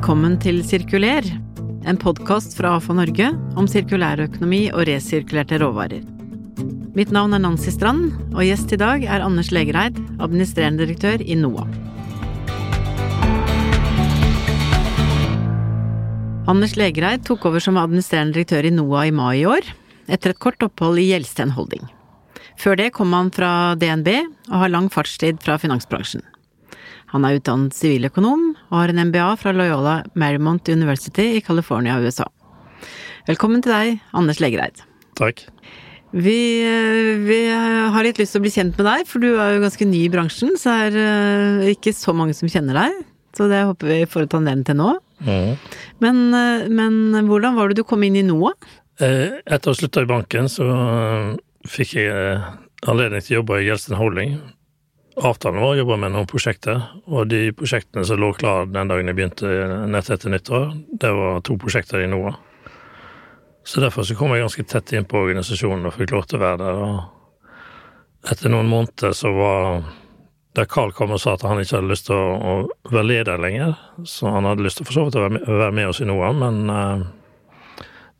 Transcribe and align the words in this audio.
Velkommen 0.00 0.38
til 0.40 0.62
Sirkuler, 0.64 1.26
en 1.84 1.98
podkast 2.00 2.54
fra 2.56 2.70
AFA 2.78 2.94
Norge 2.96 3.26
om 3.60 3.66
sirkulærøkonomi 3.68 4.70
og 4.72 4.86
resirkulerte 4.88 5.58
råvarer. 5.60 6.06
Mitt 6.96 7.12
navn 7.12 7.36
er 7.36 7.42
Nancy 7.44 7.68
Strand, 7.74 8.14
og 8.32 8.40
gjest 8.40 8.72
i 8.72 8.78
dag 8.80 9.04
er 9.04 9.20
Anders 9.20 9.50
Legereid, 9.52 10.00
administrerende 10.16 10.86
direktør 10.88 11.20
i 11.20 11.36
NOA. 11.36 11.66
Anders 16.48 16.78
Legereid 16.80 17.28
tok 17.28 17.44
over 17.52 17.60
som 17.60 17.76
administrerende 17.76 18.38
direktør 18.38 18.70
i 18.70 18.72
NOA 18.72 19.04
i 19.10 19.14
mai 19.20 19.42
i 19.42 19.46
år, 19.52 19.68
etter 20.08 20.32
et 20.32 20.40
kort 20.40 20.64
opphold 20.64 21.04
i 21.04 21.10
Gjelsten 21.10 21.52
Holding. 21.60 21.84
Før 22.56 22.80
det 22.80 22.94
kom 22.96 23.12
han 23.12 23.28
fra 23.36 23.76
DNB 23.76 24.14
og 24.48 24.60
har 24.64 24.72
lang 24.72 24.88
fartstid 24.88 25.44
fra 25.44 25.60
finansbransjen. 25.60 26.24
Han 27.10 27.26
er 27.26 27.40
utdannet 27.40 27.74
siviløkonom 27.74 28.42
og 28.68 28.76
har 28.76 28.92
en 28.92 29.02
MBA 29.08 29.30
fra 29.40 29.54
Loyola 29.54 30.00
Marymount 30.18 30.68
University 30.70 31.26
i 31.38 31.42
California, 31.42 31.98
USA. 31.98 32.28
Velkommen 33.26 33.62
til 33.64 33.74
deg, 33.74 34.02
Anders 34.16 34.38
Legereid. 34.42 34.82
Takk. 35.18 35.42
Vi, 36.10 36.38
vi, 37.26 37.38
har 37.50 38.06
litt 38.06 38.18
lyst 38.18 38.34
til 38.34 38.40
å 38.40 38.44
bli 38.46 38.52
kjent 38.54 38.78
med 38.78 38.86
deg, 38.86 39.04
for 39.06 39.22
du 39.22 39.28
er 39.32 39.56
jo 39.56 39.64
ganske 39.64 39.86
ny 39.86 40.04
i 40.06 40.12
bransjen, 40.12 40.56
så 40.58 40.74
er 40.86 40.94
det 40.94 41.74
ikke 41.76 41.94
så 41.94 42.14
mange 42.16 42.34
som 42.34 42.50
kjenner 42.50 42.78
deg. 42.78 43.02
Så 43.36 43.46
det 43.50 43.62
håper 43.62 43.92
vi 43.92 43.98
får 44.10 44.26
et 44.26 44.38
anledning 44.38 44.66
til 44.66 44.78
nå. 44.80 44.94
Mm. 45.22 45.52
Men, 46.02 46.22
men, 46.74 47.26
hvordan 47.28 47.58
var 47.58 47.70
det 47.70 47.78
du 47.78 47.86
kom 47.86 48.02
inn 48.06 48.18
i 48.18 48.24
NOA? 48.26 48.54
Etter 49.00 49.70
å 49.70 49.74
ha 49.74 49.78
slutta 49.78 50.02
i 50.02 50.10
banken, 50.10 50.50
så 50.50 50.66
fikk 51.70 51.94
jeg 52.00 52.40
anledning 52.90 53.22
til 53.22 53.36
å 53.36 53.40
jobbe 53.40 53.60
i 53.60 53.68
Gjelsten 53.68 53.98
Holding 53.98 54.34
avtalen 55.20 55.60
vår 55.60 55.76
jobba 55.80 55.96
med 56.00 56.14
noen 56.14 56.28
prosjekter, 56.28 56.80
og 57.06 57.28
de 57.30 57.50
prosjektene 57.56 58.04
som 58.08 58.20
lå 58.20 58.32
klare 58.38 58.68
den 58.72 58.90
dagen 58.90 59.10
jeg 59.10 59.18
begynte 59.18 59.50
nett 59.90 60.10
etter 60.10 60.32
nyttår, 60.32 60.70
det 61.02 61.12
var 61.16 61.42
to 61.46 61.56
prosjekter 61.60 62.02
i 62.02 62.08
NOA. 62.10 62.34
Så 63.64 63.82
derfor 63.84 64.06
så 64.08 64.16
kom 64.16 64.32
jeg 64.34 64.44
ganske 64.44 64.64
tett 64.64 64.92
inn 64.96 65.08
på 65.08 65.20
organisasjonen 65.20 65.88
og 65.88 65.96
fikk 65.98 66.14
lov 66.14 66.26
til 66.28 66.40
å 66.40 66.44
være 66.44 66.60
der. 66.62 66.80
Og 66.86 68.30
etter 68.32 68.52
noen 68.52 68.70
måneder 68.70 69.12
så 69.16 69.32
var 69.36 69.82
der 70.58 70.66
Carl 70.66 70.90
kom 70.96 71.12
og 71.14 71.20
sa 71.22 71.36
at 71.36 71.44
han 71.46 71.60
ikke 71.62 71.76
hadde 71.78 71.92
lyst 71.92 72.08
til 72.08 72.16
å, 72.16 72.32
å 72.40 72.90
være 72.90 73.06
leder 73.06 73.38
lenger, 73.42 73.76
så 74.08 74.32
han 74.34 74.48
hadde 74.48 74.64
lyst 74.66 74.80
til 74.80 74.88
for 74.88 74.96
så 74.96 75.06
vidt 75.06 75.20
å 75.20 75.22
være 75.26 75.36
med, 75.36 75.46
være 75.46 75.76
med 75.78 75.92
oss 75.92 76.02
i 76.02 76.08
NOA, 76.08 76.32
men 76.40 76.74
eh, 76.74 77.04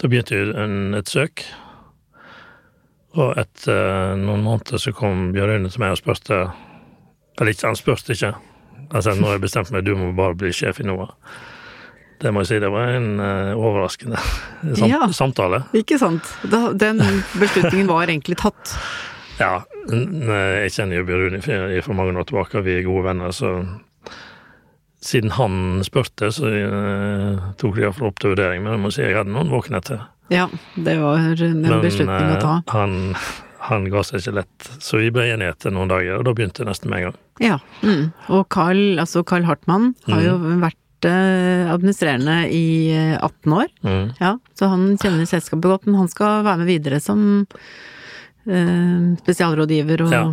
da 0.01 0.09
begynte 0.09 0.39
jo 0.39 0.53
et 1.01 1.11
søk. 1.11 1.43
Og 3.19 3.35
etter 3.41 3.75
uh, 3.75 4.19
noen 4.19 4.45
måneder 4.47 4.79
så 4.79 4.93
kom 4.95 5.33
Bjørn 5.35 5.57
Rune 5.57 5.71
til 5.73 5.83
meg 5.83 5.97
og 5.97 5.99
spurte 5.99 6.45
eller 7.41 7.55
ikke, 7.55 7.71
han 7.71 7.79
spurte 7.79 8.15
ikke. 8.15 8.35
Altså, 8.91 9.15
nå 9.17 9.29
har 9.29 9.39
jeg 9.39 9.45
bestemt 9.47 9.71
meg, 9.73 9.87
du 9.87 9.95
må 9.99 10.11
bare 10.17 10.37
bli 10.39 10.53
sjef 10.55 10.83
i 10.83 10.87
NOAH. 10.87 11.15
Det 12.21 12.33
må 12.35 12.43
jeg 12.43 12.51
si, 12.51 12.57
det 12.61 12.69
var 12.69 12.91
en 12.99 13.15
uh, 13.17 13.57
overraskende 13.57 14.21
sam 14.79 14.91
ja, 14.91 15.07
samtale. 15.17 15.63
Ikke 15.77 15.97
sant. 16.01 16.27
Da, 16.53 16.67
den 16.77 17.01
beslutningen 17.41 17.89
var 17.89 18.11
egentlig 18.11 18.37
tatt. 18.43 18.75
Ja. 19.41 19.63
Jeg 19.89 20.73
kjenner 20.75 21.01
jo 21.01 21.07
Bjørn 21.09 21.41
fra 21.41 21.95
mange 21.97 22.21
år 22.21 22.27
tilbake, 22.29 22.61
vi 22.67 22.77
er 22.77 22.85
gode 22.85 23.07
venner, 23.07 23.33
så 23.33 23.55
siden 25.01 25.33
han 25.39 25.81
spurte, 25.87 26.29
så 26.35 26.51
uh, 26.51 27.53
tok 27.57 27.79
de 27.79 27.87
iallfall 27.87 28.11
opp 28.11 28.21
til 28.21 28.35
vurdering. 28.35 28.67
Men 28.67 28.77
jeg 28.77 28.83
må 28.83 28.91
si 28.93 29.07
jeg 29.07 29.17
hadde 29.17 29.33
noen 29.33 29.53
våknetter. 29.53 30.03
Ja, 30.31 30.45
det 30.77 30.99
var 31.01 31.25
en 31.25 31.65
beslutning 31.81 32.35
å 32.35 32.43
ta. 32.43 32.59
Men 32.69 32.69
uh, 32.69 32.75
han 32.77 33.49
han 33.71 33.87
ga 33.91 34.03
seg 34.07 34.21
ikke 34.21 34.37
lett. 34.41 34.69
Så 34.83 35.01
vi 35.01 35.11
ble 35.15 35.29
enige 35.31 35.55
etter 35.55 35.75
noen 35.75 35.91
dager, 35.91 36.19
og 36.19 36.27
da 36.27 36.35
begynte 36.37 36.65
det 36.65 36.71
nesten 36.71 36.91
med 36.93 37.01
en 37.01 37.09
gang. 37.09 37.19
Ja, 37.41 37.57
mm. 37.81 38.05
og 38.37 38.47
Carl, 38.53 38.83
altså 39.01 39.25
Carl 39.27 39.47
Hartmann 39.49 39.95
har 40.11 40.25
jo 40.27 40.37
mm. 40.43 40.61
vært 40.65 41.09
eh, 41.09 41.71
administrerende 41.73 42.37
i 42.53 42.65
18 43.17 43.23
eh, 43.25 43.57
år. 43.63 43.71
Mm. 43.87 44.07
Ja, 44.21 44.35
så 44.59 44.71
han 44.73 44.87
kjenner 45.01 45.29
selskapet 45.31 45.71
godt, 45.71 45.89
men 45.89 46.01
han 46.03 46.11
skal 46.13 46.45
være 46.47 46.63
med 46.63 46.71
videre 46.73 47.01
som 47.03 47.23
eh, 47.47 49.13
spesialrådgiver 49.23 50.07
og 50.07 50.17
Ja. 50.17 50.25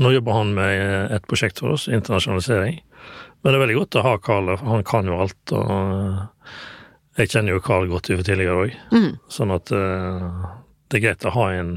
Nå 0.00 0.14
jobber 0.14 0.32
han 0.32 0.54
med 0.56 1.12
et 1.12 1.26
prosjekt 1.28 1.58
for 1.60 1.74
oss, 1.74 1.82
internasjonalisering. 1.92 2.78
Men 3.40 3.52
det 3.52 3.56
er 3.58 3.62
veldig 3.66 3.80
godt 3.82 3.98
å 4.00 4.04
ha 4.06 4.12
Carl, 4.24 4.46
for 4.54 4.70
han 4.72 4.84
kan 4.88 5.08
jo 5.10 5.18
alt. 5.20 5.52
og 5.52 7.18
Jeg 7.20 7.32
kjenner 7.34 7.52
jo 7.52 7.64
Carl 7.64 7.88
godt 7.90 8.08
fra 8.08 8.24
tidligere 8.24 8.62
òg, 8.62 8.78
mm. 8.94 9.10
sånn 9.28 9.52
at 9.52 9.68
det 9.68 10.96
er 10.96 11.04
greit 11.04 11.26
å 11.28 11.34
ha 11.36 11.50
en 11.52 11.74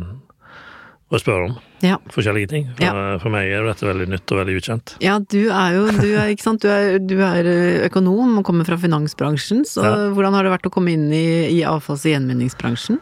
å 1.18 1.22
spørre 1.22 1.48
om 1.50 1.56
ja. 1.84 1.98
forskjellige 2.14 2.50
ting. 2.52 2.68
For, 2.74 2.86
ja. 2.86 3.16
for, 3.22 3.34
meg 3.34 3.52
er 3.54 3.66
dette 3.68 3.88
veldig 3.88 4.10
nytt 4.14 4.34
og 4.34 4.42
veldig 4.42 4.58
ukjent. 4.60 4.96
Ja, 5.04 5.20
du 5.20 5.42
er 5.46 5.78
jo 5.78 5.88
du 5.96 6.10
er, 6.10 6.34
ikke 6.34 6.46
sant? 6.46 6.64
Du 6.64 6.72
er, 6.72 7.00
du 7.00 7.18
er 7.26 7.50
eh, 7.50 7.86
økonom 7.88 8.40
og 8.40 8.46
kommer 8.48 8.68
fra 8.68 8.80
finansbransjen, 8.82 9.64
så 9.70 9.86
ja. 9.86 9.96
hvordan 10.16 10.38
har 10.38 10.48
det 10.48 10.54
vært 10.56 10.70
å 10.70 10.74
komme 10.74 10.96
inn 10.96 11.10
i, 11.14 11.26
i 11.54 11.64
avfalls- 11.68 12.08
og 12.08 12.16
gjenvinningsbransjen? 12.16 13.02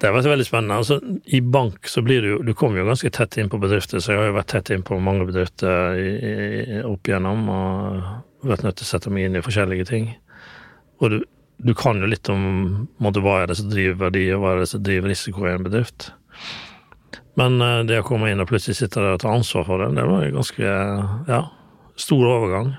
Det 0.00 0.10
har 0.10 0.16
vært 0.16 0.32
veldig 0.32 0.44
spennende. 0.44 0.76
Altså, 0.82 0.98
I 1.32 1.40
bank 1.40 1.88
så 1.88 2.02
blir 2.04 2.24
du 2.24 2.26
jo 2.28 2.38
Du 2.44 2.50
kommer 2.58 2.82
jo 2.82 2.88
ganske 2.88 3.08
tett 3.14 3.38
inn 3.40 3.48
på 3.48 3.60
bedrifter, 3.62 4.02
så 4.02 4.12
jeg 4.12 4.20
har 4.20 4.26
jo 4.28 4.36
vært 4.36 4.50
tett 4.52 4.72
inn 4.74 4.82
på 4.84 4.98
mange 5.00 5.24
bedrifter 5.28 6.00
i, 6.00 6.10
i, 6.18 6.80
opp 6.84 7.08
igjennom 7.08 7.46
og 7.52 8.48
vært 8.50 8.66
nødt 8.66 8.80
til 8.80 8.84
å 8.84 8.90
sette 8.90 9.12
meg 9.14 9.28
inn 9.28 9.38
i 9.38 9.44
forskjellige 9.44 9.86
ting. 9.88 10.10
Og 11.00 11.14
du, 11.14 11.16
du 11.64 11.72
kan 11.78 12.02
jo 12.02 12.10
litt 12.10 12.28
om 12.32 12.44
måte, 13.02 13.22
hva 13.24 13.40
er 13.42 13.52
det 13.52 13.58
som 13.60 13.70
driver 13.70 14.08
verdi, 14.08 14.26
og 14.34 14.42
hva 14.42 14.52
er 14.52 14.64
det 14.64 14.70
som 14.74 14.82
driver 14.84 15.14
risiko 15.14 15.46
i 15.46 15.54
en 15.54 15.64
bedrift. 15.64 16.10
Men 17.38 17.60
eh, 17.60 17.82
det 17.88 18.00
å 18.00 18.06
komme 18.06 18.30
inn 18.30 18.42
og 18.42 18.48
plutselig 18.50 18.78
sitte 18.78 19.02
der 19.02 19.16
og 19.16 19.22
ta 19.24 19.32
ansvar 19.34 19.66
for 19.68 19.82
det, 19.82 19.92
det 19.98 20.06
var 20.08 20.24
en 20.24 20.36
ganske 20.38 20.74
ja, 21.30 21.40
stor 22.00 22.26
overgang. 22.30 22.74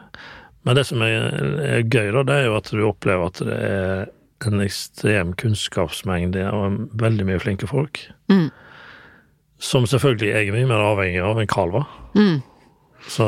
Men 0.66 0.78
det 0.80 0.86
som 0.90 1.04
er, 1.06 1.84
gøy, 1.84 2.10
da, 2.16 2.24
det 2.26 2.38
er 2.40 2.48
jo 2.48 2.58
at 2.58 2.72
du 2.74 2.86
opplever 2.88 3.30
at 3.30 3.42
det 3.46 3.58
er 3.62 4.08
en 4.46 4.64
ekstrem 4.64 5.34
kunnskapsmengde 5.40 6.48
og 6.54 6.80
veldig 7.00 7.28
mye 7.30 7.42
flinke 7.42 7.70
folk. 7.70 8.02
Mm. 8.32 8.48
Som 9.62 9.86
selvfølgelig 9.90 10.32
jeg 10.32 10.50
er 10.50 10.56
mye 10.56 10.70
mer 10.70 10.84
avhengig 10.88 11.22
av 11.24 11.40
enn 11.40 11.52
Carl 11.52 11.72
var. 11.76 11.86
Mm. 12.18 12.40
Så, 13.06 13.28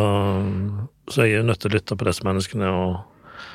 så, 1.12 1.28
jeg 1.28 1.40
er 1.40 1.46
nødt 1.46 1.62
til 1.62 1.70
å 1.70 1.78
lytte 1.78 1.98
på 2.00 2.08
disse 2.08 2.26
menneskene, 2.26 2.72
og, 2.74 3.54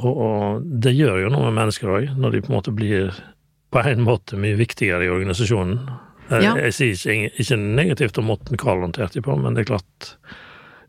og, 0.00 0.12
og 0.14 0.66
det 0.86 0.96
gjør 0.96 1.26
jo 1.26 1.32
noe 1.34 1.50
med 1.50 1.58
mennesker 1.60 1.92
òg, 1.92 2.10
når 2.16 2.32
de 2.32 2.44
på 2.46 2.52
en 2.52 2.56
måte 2.56 2.74
blir 2.76 3.12
på 3.74 3.82
en 3.84 4.04
måte 4.06 4.38
mye 4.40 4.56
viktigere 4.56 5.04
i 5.04 5.12
organisasjonen 5.12 5.82
Eh, 5.84 6.05
ja. 6.30 6.54
Jeg 6.58 6.74
sier 6.74 7.30
ikke, 7.38 7.56
negativt 7.56 8.18
om 8.18 8.28
måten 8.30 8.58
Karl 8.60 8.82
håndterte 8.84 9.18
de 9.18 9.24
på, 9.24 9.36
men 9.38 9.54
det 9.54 9.64
er 9.64 9.72
klart 9.74 10.10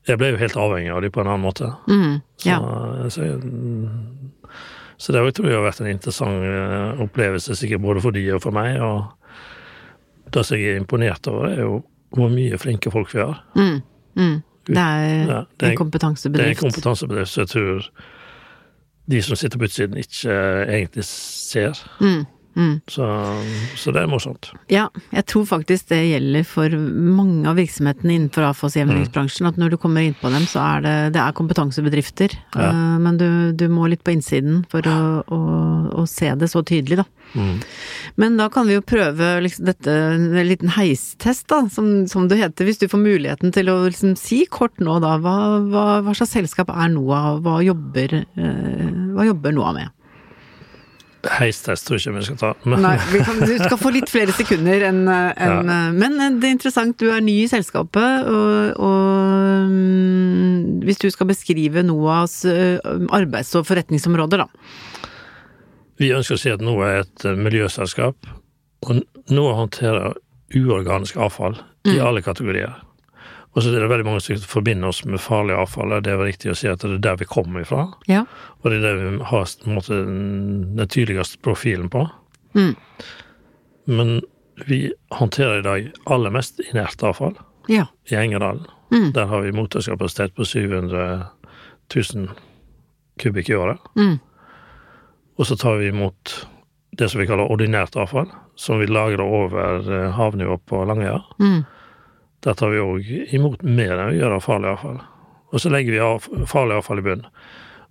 Jeg 0.08 0.20
ble 0.22 0.32
jo 0.32 0.40
helt 0.40 0.58
avhengig 0.58 0.94
av 0.96 1.02
de 1.04 1.12
på 1.12 1.22
en 1.22 1.28
annen 1.28 1.44
måte. 1.44 1.68
Mm, 1.92 2.22
ja. 2.46 2.58
så, 3.04 3.10
så, 3.12 3.26
så, 4.96 5.14
det 5.14 5.24
tror 5.36 5.50
jeg 5.50 5.58
har 5.58 5.66
vært 5.66 5.82
en 5.84 5.90
interessant 5.92 6.46
eh, 6.48 7.02
opplevelse, 7.04 7.58
sikkert 7.60 7.84
både 7.84 8.04
for 8.06 8.16
de 8.16 8.24
og 8.32 8.40
for 8.46 8.56
meg. 8.56 8.80
Og 8.80 10.32
det 10.32 10.46
som 10.48 10.56
jeg 10.56 10.78
er 10.78 10.80
imponert 10.80 11.28
over, 11.28 11.50
er 11.52 11.60
jo 11.66 11.82
hvor 12.16 12.32
mye 12.32 12.56
flinke 12.62 12.94
folk 12.94 13.12
vi 13.12 13.20
har. 13.20 13.42
Mm, 13.60 13.82
mm. 14.16 14.38
Det, 14.70 14.78
er 14.78 15.04
ja, 15.28 15.42
det 15.60 15.68
er 15.68 15.76
en 15.76 15.82
kompetansebedrift. 15.84 16.40
Det 16.40 16.48
er 16.48 16.56
en 16.56 16.64
kompetansebedrift, 16.64 17.34
så 17.34 17.44
jeg 17.44 17.52
tror 17.52 17.92
de 19.12 19.22
som 19.24 19.40
sitter 19.40 19.60
på 19.60 19.68
utsiden, 19.68 20.00
ikke 20.00 20.40
egentlig 20.72 21.04
ser. 21.08 21.84
Mm. 22.00 22.26
Mm. 22.58 22.80
Så, 22.90 23.06
så, 23.78 23.92
det 23.94 24.02
er 24.02 24.10
morsomt. 24.10 24.50
Ja, 24.74 24.88
jeg 25.14 25.26
tror 25.30 25.46
faktisk 25.46 25.92
det 25.92 26.00
gjelder 26.08 26.46
for 26.48 26.74
mange 26.74 27.46
av 27.50 27.60
virksomhetene 27.60 28.16
innenfor 28.16 28.48
avfallsgjenvinningsbransjen. 28.50 29.46
Mm. 29.46 29.52
At 29.52 29.60
når 29.62 29.74
du 29.76 29.78
kommer 29.82 30.06
inn 30.06 30.18
på 30.18 30.32
dem, 30.34 30.48
så 30.50 30.64
er 30.64 30.86
det, 30.86 30.96
det 31.18 31.22
er 31.22 31.36
kompetansebedrifter. 31.38 32.34
Ja. 32.58 32.72
Uh, 32.74 32.96
men 33.04 33.20
du, 33.22 33.28
du, 33.58 33.68
må 33.70 33.90
litt 33.92 34.02
på 34.08 34.16
innsiden 34.16 34.64
for 34.72 34.86
å, 34.90 34.98
å, 35.22 35.42
å 36.02 36.08
se 36.10 36.34
det 36.40 36.50
så 36.50 36.64
tydelig, 36.66 37.04
da. 37.04 37.08
Mm. 37.38 37.60
Men 38.24 38.38
da 38.40 38.48
kan 38.50 38.70
vi 38.70 38.78
jo 38.78 38.86
prøve 38.88 39.34
liksom 39.44 39.68
dette, 39.68 39.94
en 40.16 40.32
liten 40.48 40.72
heistest, 40.74 41.46
da, 41.52 41.66
som, 41.74 42.08
som 42.10 42.26
det 42.32 42.40
heter. 42.42 42.66
Hvis 42.66 42.82
du 42.82 42.88
får 42.90 43.04
muligheten 43.04 43.54
til 43.54 43.70
å 43.70 43.84
liksom 43.86 44.16
si 44.18 44.46
kort 44.50 44.82
nå, 44.82 44.98
da. 45.04 45.18
Hva, 45.22 45.38
hva, 45.68 45.86
hva 46.08 46.18
slags 46.18 46.34
selskap 46.40 46.74
er 46.74 46.90
NOAH? 46.96 47.30
Hva 47.46 47.60
jobber, 47.68 48.18
uh, 48.40 48.90
hva 49.14 49.30
jobber 49.30 49.54
NOAH 49.54 49.78
med? 49.78 49.94
Heistest 51.26 51.88
tror 51.88 51.98
jeg 51.98 52.06
ikke 52.06 52.20
vi 52.20 52.26
skal 52.28 52.38
ta. 52.40 52.50
Men... 52.70 52.84
Nei, 52.86 52.94
kan, 53.26 53.40
du 53.42 53.54
skal 53.58 53.80
få 53.82 53.92
litt 53.96 54.12
flere 54.12 54.34
sekunder 54.38 54.86
enn 54.90 55.02
en, 55.10 55.72
ja. 55.72 55.80
Men 55.96 56.20
eh, 56.22 56.38
det 56.38 56.50
er 56.50 56.56
interessant, 56.56 56.98
du 57.02 57.10
er 57.12 57.24
ny 57.26 57.40
i 57.44 57.50
selskapet, 57.52 58.30
og, 58.30 58.78
og 58.86 59.72
mm, 59.72 60.86
hvis 60.88 61.02
du 61.02 61.10
skal 61.14 61.30
beskrive 61.32 61.84
NOAs 61.88 62.40
eh, 62.50 62.78
arbeids- 63.18 63.56
og 63.58 63.68
forretningsområder, 63.70 64.46
da? 64.46 64.72
Vi 65.98 66.14
ønsker 66.14 66.38
å 66.38 66.42
si 66.42 66.54
at 66.54 66.64
NOA 66.64 66.90
er 66.94 67.04
et 67.06 67.28
eh, 67.28 67.40
miljøselskap, 67.48 68.32
og 68.86 69.02
NOA 69.34 69.56
håndterer 69.64 70.20
uorganisk 70.56 71.18
avfall 71.20 71.58
i 71.88 71.98
mm. 71.98 72.04
alle 72.06 72.24
kategorier. 72.24 72.78
Og 73.56 73.64
så 73.64 73.72
er 73.72 73.82
det 73.82 73.90
veldig 73.90 74.06
mange 74.06 74.22
som 74.22 74.42
forbinder 74.46 74.92
oss 74.92 75.04
med 75.06 75.22
farlig 75.22 75.56
avfall. 75.58 75.96
Det 76.06 76.14
er 76.14 76.22
riktig 76.22 76.52
å 76.52 76.58
si 76.58 76.70
at 76.70 76.84
det 76.84 76.98
er 76.98 77.04
der 77.06 77.20
vi 77.22 77.30
kommer 77.30 77.64
ifra. 77.64 77.88
Ja. 78.10 78.26
Og 78.62 78.70
det 78.70 78.80
er 78.80 78.86
det 78.86 78.96
vi 79.00 79.30
har 79.32 79.54
måte, 79.72 80.02
den 80.04 80.90
tydeligste 80.94 81.42
profilen 81.46 81.90
på. 81.90 82.04
Mm. 82.58 82.76
Men 83.90 84.20
vi 84.68 84.92
håndterer 85.16 85.60
i 85.60 85.66
dag 85.66 85.92
aller 86.06 86.34
mest 86.34 86.62
inert 86.70 87.04
avfall 87.06 87.38
ja. 87.72 87.88
i 88.12 88.20
Engerdalen. 88.20 88.68
Mm. 88.92 89.12
Der 89.16 89.26
har 89.26 89.42
vi 89.42 89.56
mottakskapasitet 89.56 90.36
på 90.36 90.46
700 90.46 91.26
000 91.96 92.30
kubikk 93.22 93.50
i 93.50 93.56
året. 93.56 93.82
Mm. 93.96 94.20
Og 95.38 95.48
så 95.48 95.58
tar 95.58 95.82
vi 95.82 95.88
imot 95.88 96.48
det 96.98 97.10
som 97.10 97.22
vi 97.22 97.28
kaller 97.30 97.52
ordinært 97.52 97.98
avfall, 98.00 98.30
som 98.56 98.80
vi 98.82 98.88
lagrer 98.90 99.22
over 99.22 99.90
eh, 99.94 100.12
havnivå 100.18 100.58
på 100.66 100.82
Langøya. 100.90 101.20
Mm. 101.40 101.66
Der 102.46 102.58
tar 102.58 102.70
vi 102.74 102.82
òg 102.82 103.08
imot 103.34 103.64
mer 103.66 103.98
enn 103.98 104.12
vi 104.14 104.20
gjør 104.20 104.38
av 104.38 104.44
farlig 104.46 104.70
avfall. 104.74 105.00
Og 105.54 105.64
så 105.64 105.72
legger 105.72 105.96
vi 105.96 106.04
av 106.04 106.28
farlig 106.50 106.78
avfall 106.78 107.02
i 107.02 107.06
bunnen. 107.06 107.32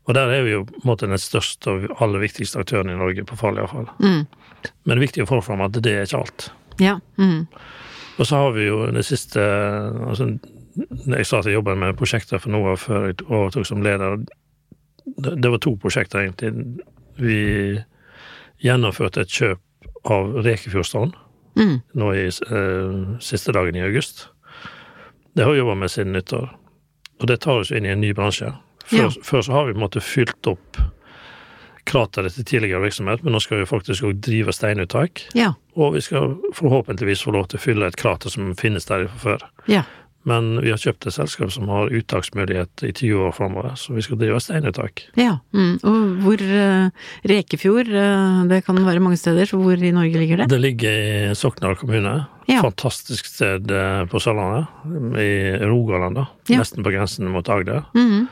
Og 0.06 0.14
der 0.14 0.30
er 0.30 0.44
vi 0.46 0.52
jo 0.52 0.60
på 0.68 0.76
en 0.78 0.86
måte 0.86 1.08
den 1.10 1.18
største 1.18 1.72
og 1.72 2.02
aller 2.04 2.22
viktigste 2.22 2.60
aktøren 2.62 2.92
i 2.92 2.98
Norge 2.98 3.24
på 3.26 3.38
farlig 3.40 3.64
avfall. 3.64 3.88
Mm. 3.98 4.22
Men 4.84 4.92
det 4.92 4.96
er 5.00 5.02
viktig 5.02 5.24
å 5.24 5.30
få 5.32 5.40
fram 5.42 5.64
at 5.66 5.74
det 5.82 5.96
er 5.96 6.06
ikke 6.06 6.20
alt. 6.22 6.46
Ja. 6.78 6.94
Mm. 7.18 7.48
Og 8.16 8.28
så 8.28 8.38
har 8.38 8.54
vi 8.54 8.68
jo 8.68 8.84
det 8.94 9.02
siste 9.04 9.42
altså, 9.42 10.30
Jeg 10.76 11.26
jeg 11.26 11.54
jobba 11.56 11.74
med 11.74 11.96
prosjekter 11.96 12.38
for 12.38 12.52
NOAH 12.52 12.76
før 12.76 13.06
jeg 13.08 13.26
overtok 13.26 13.66
som 13.66 13.82
leder. 13.82 14.18
Det, 15.16 15.34
det 15.42 15.50
var 15.50 15.58
to 15.58 15.74
prosjekter, 15.80 16.20
egentlig. 16.20 16.84
Vi 17.16 17.80
gjennomførte 18.62 19.24
et 19.24 19.32
kjøp 19.32 19.60
av 20.04 20.36
Rekefjordstrand 20.44 21.16
Mm. 21.56 21.78
nå 21.96 22.10
i 22.12 22.26
eh, 22.28 22.96
siste 23.24 23.52
dagen 23.56 23.76
i 23.78 23.80
august. 23.80 24.26
Det 25.36 25.44
har 25.44 25.52
vi 25.52 25.58
jobba 25.60 25.74
med 25.74 25.90
siden 25.92 26.12
nyttår. 26.16 26.48
Og 27.20 27.26
det 27.28 27.40
tar 27.44 27.60
oss 27.60 27.70
inn 27.72 27.84
i 27.84 27.92
en 27.92 28.00
ny 28.00 28.12
bransje. 28.16 28.52
Før, 28.86 28.98
Ja. 29.02 29.08
før 29.22 29.42
så 29.42 29.52
har 29.52 29.66
vi 29.66 29.72
på 29.74 29.78
en 29.80 29.84
måte 29.88 30.00
fylt 30.00 30.46
opp 30.46 30.78
krateret 31.86 32.34
til 32.34 32.44
tidligere 32.44 32.80
virksomhet, 32.82 33.22
men 33.22 33.32
nå 33.32 33.40
skal 33.42 33.58
vi 33.60 33.66
faktisk 33.68 34.02
òg 34.08 34.20
drive 34.20 34.52
steinuttak. 34.52 35.22
Ja. 35.38 35.52
Og 35.76 35.94
vi 35.94 36.00
skal 36.00 36.34
forhåpentligvis 36.54 37.22
få 37.22 37.30
lov 37.36 37.46
til 37.48 37.58
å 37.58 37.62
fylle 37.62 37.86
et 37.86 37.96
krater 37.96 38.30
som 38.32 38.54
finnes 38.58 38.86
der 38.88 39.06
fra 39.06 39.18
før. 39.36 39.44
Ja. 39.70 39.82
Men 40.26 40.56
vi 40.58 40.72
har 40.72 40.80
kjøpt 40.82 41.06
et 41.06 41.14
selskap 41.14 41.52
som 41.54 41.68
har 41.70 41.92
uttaksmulighet 41.94 42.82
i 42.82 42.90
20 42.90 43.28
år 43.28 43.34
framover, 43.36 43.76
så 43.78 43.94
vi 43.94 44.02
skal 44.02 44.18
drive 44.18 44.40
steinuttak. 44.42 45.04
ja. 45.14 45.36
Mm. 45.54 45.76
Og 45.86 46.16
hvor 46.24 46.42
eh, 46.42 46.88
Rekefjord, 47.30 47.88
eh, 47.88 48.40
det 48.50 48.64
kan 48.66 48.80
være 48.82 49.02
mange 49.04 49.20
steder, 49.20 49.46
så 49.46 49.60
hvor 49.60 49.78
i 49.78 49.92
Norge 49.94 50.18
ligger 50.18 50.42
det? 50.42 50.48
Det 50.50 50.58
ligger 50.60 50.98
i 51.30 51.36
Sokndal 51.38 51.78
kommune. 51.78 52.16
Ja. 52.50 52.64
Fantastisk 52.64 53.30
sted 53.30 53.70
eh, 53.70 54.02
på 54.10 54.20
Sørlandet. 54.22 54.66
I 55.22 55.30
Rogaland, 55.62 56.18
da. 56.18 56.26
Ja. 56.50 56.60
Nesten 56.60 56.82
på 56.82 56.92
grensen 56.94 57.30
mot 57.30 57.48
Agder. 57.48 57.86
Mm. 57.94 58.26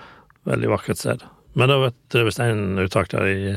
Veldig 0.50 0.74
vakkert 0.74 1.00
sted. 1.00 1.24
Men 1.54 1.70
det 1.70 1.78
har 1.78 1.86
vært 1.88 2.02
drevet 2.10 2.34
steinuttak 2.34 3.14
der 3.14 3.30
i, 3.30 3.56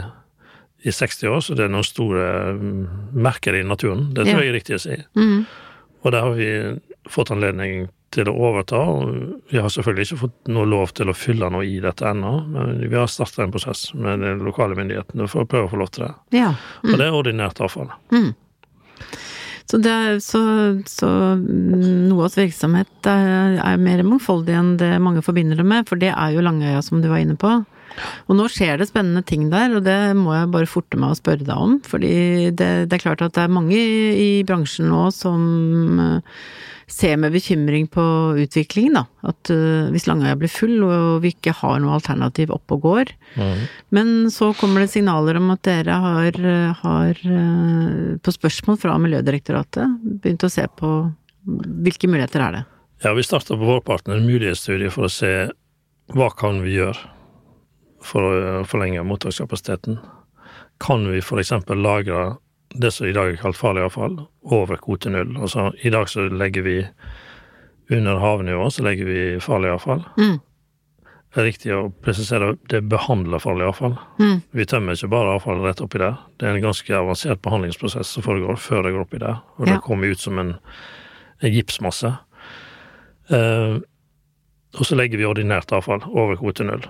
i 0.86 0.94
60 0.94 1.32
år, 1.34 1.42
så 1.42 1.58
det 1.58 1.66
er 1.66 1.74
noen 1.74 1.86
store 1.90 2.26
mm, 2.54 2.82
merker 3.18 3.58
i 3.58 3.66
naturen. 3.66 4.12
Det 4.14 4.30
tror 4.30 4.46
jeg 4.46 4.54
er 4.54 4.60
riktig 4.62 4.78
å 4.78 4.84
si. 4.86 5.02
Mm. 5.18 5.40
Og 6.06 6.14
der 6.14 6.22
har 6.22 6.38
vi 6.38 6.52
fått 7.10 7.34
anledning 7.34 7.88
til 8.14 8.30
å 8.32 8.36
overta. 8.50 8.80
og 8.80 9.52
Vi 9.52 9.60
har 9.60 9.72
selvfølgelig 9.74 10.08
ikke 10.08 10.22
fått 10.24 10.52
noe 10.54 10.68
lov 10.70 10.94
til 10.98 11.12
å 11.12 11.16
fylle 11.18 11.50
noe 11.54 11.68
i 11.68 11.78
dette 11.84 12.08
ennå, 12.08 12.34
men 12.54 12.82
vi 12.84 12.96
har 12.96 13.10
starta 13.12 13.44
en 13.44 13.54
prosess 13.54 13.90
med 13.94 14.24
de 14.24 14.36
lokale 14.44 14.78
myndighetene 14.80 15.28
for 15.32 15.44
å 15.44 15.50
prøve 15.50 15.70
å 15.70 15.74
få 15.74 15.82
lov 15.84 15.94
til 15.96 16.08
det. 16.08 16.14
Ja. 16.40 16.54
Og 16.86 16.96
det 16.96 17.08
er 17.08 17.18
ordinært 17.18 17.62
avfall. 17.64 17.92
Mm. 18.16 18.32
Så, 19.68 19.78
det 19.84 19.92
er, 19.92 20.20
så, 20.24 20.40
så 20.88 21.08
mm, 21.42 22.08
NOAs 22.08 22.38
virksomhet 22.40 23.10
er, 23.12 23.58
er 23.60 23.82
mer 23.82 24.04
mangfoldig 24.08 24.56
enn 24.56 24.76
det 24.80 24.94
mange 25.04 25.24
forbinder 25.26 25.60
det 25.60 25.66
med, 25.68 25.90
for 25.90 26.00
det 26.00 26.14
er 26.14 26.36
jo 26.36 26.44
Langøya, 26.46 26.80
som 26.86 27.04
du 27.04 27.10
var 27.12 27.20
inne 27.20 27.36
på. 27.40 27.52
Og 28.28 28.38
nå 28.38 28.48
skjer 28.52 28.80
det 28.80 28.90
spennende 28.90 29.24
ting 29.26 29.50
der, 29.54 29.76
og 29.78 29.86
det 29.88 29.98
må 30.18 30.36
jeg 30.36 30.54
bare 30.54 30.70
forte 30.70 31.00
meg 31.00 31.14
å 31.14 31.20
spørre 31.20 31.48
deg 31.48 31.58
om. 31.58 31.78
Fordi 31.86 32.16
det, 32.52 32.72
det 32.90 32.98
er 32.98 33.04
klart 33.04 33.24
at 33.26 33.36
det 33.38 33.46
er 33.46 33.54
mange 33.54 33.78
i, 33.78 34.32
bransjen 34.48 34.90
nå 34.92 35.08
som 35.16 36.02
eh, 36.04 36.42
ser 36.88 37.18
med 37.20 37.34
bekymring 37.36 37.88
på 37.92 38.04
utviklingen, 38.40 38.96
da. 38.96 39.04
At 39.28 39.52
uh, 39.52 39.90
hvis 39.92 40.08
Langøya 40.08 40.38
blir 40.40 40.52
full 40.52 40.80
og 40.86 41.20
vi 41.26 41.34
ikke 41.36 41.56
har 41.60 41.82
noe 41.84 41.98
alternativ 41.98 42.54
opp 42.56 42.72
og 42.78 42.86
går, 42.86 43.12
men 43.96 44.32
så 44.34 44.54
kommer 44.58 44.84
det 44.84 44.94
signaler 44.94 45.40
om 45.42 45.52
at 45.52 45.66
dere 45.68 45.98
har, 46.04 46.40
har 46.82 47.20
eh, 47.28 48.16
på 48.24 48.34
spørsmål 48.34 48.80
fra 48.80 48.96
Miljødirektoratet 49.04 50.00
begynt 50.24 50.48
å 50.48 50.52
se 50.52 50.64
på 50.80 50.94
hvilke 51.48 52.10
muligheter 52.10 52.44
er 52.44 52.58
det. 52.58 52.64
Ja, 53.04 53.14
vi 53.14 53.28
starta 53.28 53.60
på 53.60 53.68
vårparten 53.68 54.16
en 54.16 54.26
mulighetsstudie 54.26 54.90
for 54.94 55.08
å 55.08 55.12
se 55.12 55.34
hva 56.16 56.32
kan 56.40 56.64
vi 56.64 56.80
gjøre 56.80 57.17
for 58.04 58.22
å 58.24 58.64
forlenge 58.68 59.04
mottakskapasiteten. 59.08 59.98
Kan 60.84 61.08
vi 61.12 61.22
f.eks. 61.24 61.52
lagre 61.70 62.38
det 62.76 62.92
som 62.94 63.08
i 63.08 63.14
dag 63.16 63.32
er 63.32 63.40
kalt 63.42 63.58
farlig 63.58 63.86
avfall, 63.88 64.20
over 64.44 64.78
kvote 64.84 65.10
null? 65.10 65.38
Altså, 65.42 65.72
I 65.84 65.90
dag 65.90 66.10
så 66.10 66.28
legger 66.30 66.62
vi 66.68 66.82
under 67.90 68.20
havnivå 68.20 68.68
så 68.72 68.84
legger 68.84 69.08
vi 69.08 69.40
farlig 69.40 69.72
avfall. 69.72 70.04
Mm. 70.20 70.38
Det 71.34 71.42
er 71.42 71.46
riktig 71.48 71.72
å 71.76 71.90
presisere 72.04 72.54
det 72.72 72.82
behandler 72.90 73.40
farlig 73.40 73.68
avfall. 73.68 73.96
Mm. 74.20 74.38
Vi 74.52 74.66
tømmer 74.68 74.96
ikke 74.96 75.10
bare 75.12 75.36
avfallet 75.38 75.68
rett 75.68 75.82
oppi 75.86 76.00
der. 76.02 76.16
Det 76.40 76.48
er 76.48 76.56
en 76.56 76.64
ganske 76.66 76.96
avansert 76.98 77.42
behandlingsprosess 77.46 78.12
som 78.16 78.26
foregår 78.26 78.60
før 78.60 78.84
det 78.88 78.94
går 78.96 79.04
oppi 79.06 79.20
der. 79.24 79.42
Og 79.58 79.68
Ja. 79.68 79.74
det 79.74 79.84
kommer 79.86 80.08
ut 80.12 80.20
som 80.20 80.40
en, 80.40 80.56
en 81.42 81.54
gipsmasse. 81.54 82.14
Uh, 83.32 83.80
og 84.78 84.86
så 84.88 84.96
legger 84.96 85.18
vi 85.20 85.28
ordinært 85.28 85.72
avfall 85.76 86.04
over 86.08 86.38
kvote 86.40 86.64
null. 86.68 86.84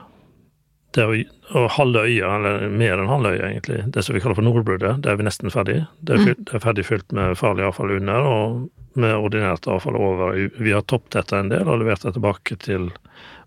Det 0.95 1.03
er, 1.03 1.11
jo- 1.13 1.67
halve 1.75 1.99
øya, 2.07 2.29
eller 2.37 2.69
mer 2.69 2.97
enn 2.97 3.07
halve 3.11 3.33
øya 3.35 3.49
egentlig, 3.51 3.91
det 3.93 4.03
som 4.05 4.15
vi 4.15 4.21
kaller 4.23 4.35
for 4.35 4.41
Nordbruddet, 4.47 5.01
det 5.03 5.11
er 5.11 5.15
vi 5.19 5.23
nesten 5.27 5.51
ferdig. 5.51 5.85
Det 6.01 6.15
er, 6.15 6.23
fylt, 6.25 6.45
det 6.47 6.55
er 6.55 6.63
ferdig 6.63 6.85
fylt 6.87 7.11
med 7.13 7.35
farlig 7.37 7.65
avfall 7.67 7.91
under, 7.97 8.19
og 8.25 8.69
med 8.97 9.13
ordinært 9.15 9.67
avfall 9.67 9.95
over. 9.99 10.33
Vi 10.57 10.71
har 10.73 10.81
toppet 10.87 11.11
dette 11.19 11.37
en 11.37 11.49
del 11.51 11.67
og 11.69 11.79
levert 11.83 12.01
det 12.07 12.13
tilbake 12.15 12.57
til 12.63 12.89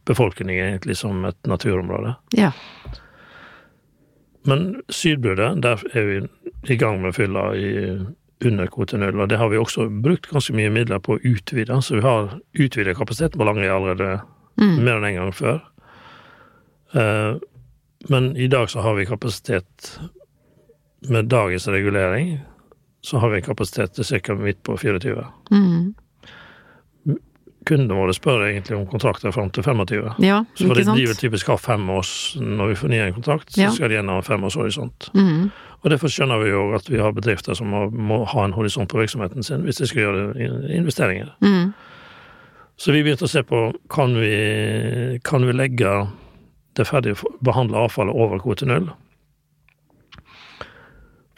befolkningen 0.07 0.69
egentlig 0.77 0.97
som 1.01 1.25
et 1.25 1.37
naturområde. 1.49 2.15
Ja. 2.39 2.53
Men 4.49 4.83
Sydbruddet, 4.89 5.61
der 5.63 5.83
er 5.95 6.07
vi 6.07 6.21
i 6.73 6.77
gang 6.81 7.03
med 7.03 7.15
fylla 7.17 7.51
i 7.57 7.99
under 8.45 8.67
kvote 8.73 8.97
null, 8.97 9.21
og 9.21 9.29
det 9.29 9.37
har 9.41 9.51
vi 9.53 9.59
også 9.61 9.89
brukt 10.03 10.31
ganske 10.33 10.55
mye 10.57 10.71
midler 10.73 11.01
på 11.05 11.19
å 11.19 11.21
utvide. 11.29 11.77
Så 11.85 11.99
vi 11.99 12.05
har 12.07 12.39
utvidet 12.57 12.97
kapasiteten 12.97 13.41
på 13.41 13.45
Langøya 13.49 13.77
allerede 13.77 14.21
Mm. 14.61 14.83
mer 14.85 14.97
enn 14.99 15.05
en 15.05 15.15
gang 15.15 15.33
før. 15.33 15.61
Eh, 16.95 17.37
men 18.09 18.37
i 18.37 18.47
dag 18.49 18.71
så 18.71 18.81
har 18.81 18.95
vi 18.95 19.05
kapasitet 19.07 20.01
Med 21.09 21.29
dagens 21.31 21.69
regulering 21.69 22.41
så 23.03 23.19
har 23.19 23.31
vi 23.31 23.37
en 23.37 23.43
kapasitet 23.43 23.95
til 23.97 24.05
ca. 24.21 24.35
midt 24.35 24.59
på 24.63 24.75
24. 24.77 25.23
Mm. 25.51 25.95
Kundene 27.67 27.97
våre 27.97 28.13
spør 28.17 28.43
egentlig 28.49 28.77
om 28.77 28.87
kontrakter 28.89 29.33
fram 29.33 29.51
til 29.53 29.63
25. 29.65 30.11
Ja, 30.25 30.43
Så 30.55 30.67
for 30.67 30.75
de, 30.75 30.85
vil 30.97 31.17
typisk 31.17 31.49
ha 31.49 31.57
fem 31.57 31.89
års 31.91 32.37
Når 32.41 32.69
vi 32.69 32.75
fornyer 32.75 33.07
en 33.07 33.15
kontrakt, 33.15 33.53
så 33.53 33.61
Ja. 33.63 33.71
skal 33.71 33.89
de 33.89 33.95
gjennom 33.95 34.17
en 34.17 34.23
femårshorisont. 34.23 35.11
Mm. 35.15 35.51
Og 35.83 35.91
derfor 35.91 36.09
skjønner 36.09 36.43
vi 36.45 36.51
jo 36.51 36.75
at 36.75 36.91
vi 36.91 36.99
har 36.99 37.13
bedrifter 37.13 37.55
som 37.55 37.67
må 37.69 38.25
ha 38.29 38.45
en 38.45 38.53
horisont 38.53 38.89
på 38.89 38.99
virksomheten 39.01 39.43
sin 39.43 39.63
hvis 39.65 39.77
de 39.81 39.87
skal 39.87 40.03
gjøre 40.03 40.75
investeringer. 40.77 41.31
Mm. 41.41 41.73
Så 42.77 42.93
vi 42.93 43.03
begynte 43.03 43.25
å 43.25 43.29
se 43.29 43.43
på 43.43 43.73
kan 43.91 44.15
vi, 44.15 45.19
kan 45.25 45.47
vi 45.47 45.53
legge 45.53 46.09
det 46.77 46.87
ferdig 46.89 47.17
behandla 47.45 47.85
avfallet 47.87 48.15
over 48.15 48.39
kvote 48.43 48.67
null. 48.67 48.91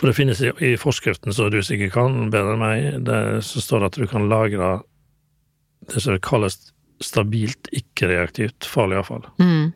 For 0.01 0.07
det 0.11 0.17
finnes 0.19 0.41
i, 0.43 0.73
forskriften, 0.77 1.33
som 1.35 1.51
du 1.55 1.61
sikkert 1.63 1.93
kan 1.95 2.17
bedre 2.33 2.57
enn 2.57 2.63
meg, 2.63 2.87
det, 3.07 3.19
så 3.47 3.63
står 3.63 3.81
det 3.85 3.91
at 3.93 3.99
du 4.03 4.07
kan 4.11 4.27
lagre 4.31 4.73
det 5.93 6.03
som 6.03 6.19
kalles 6.23 6.57
stabilt 7.03 7.71
ikke-reaktivt 7.75 8.67
farlig 8.67 8.99
avfall. 9.01 9.25
Mm. 9.43 9.71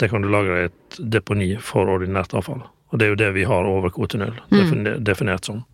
Det 0.00 0.10
kan 0.10 0.24
du 0.24 0.28
lagre 0.32 0.58
i 0.60 0.66
et 0.68 0.98
deponi 1.14 1.54
for 1.64 1.88
ordinært 1.94 2.34
avfall. 2.36 2.62
Og 2.92 3.00
det 3.00 3.06
er 3.06 3.14
jo 3.14 3.18
det 3.22 3.30
vi 3.38 3.46
har 3.48 3.64
over 3.68 3.90
kvote 3.94 4.18
null, 4.20 4.36
Mm. 4.52 5.02
definert 5.04 5.44
som. 5.44 5.64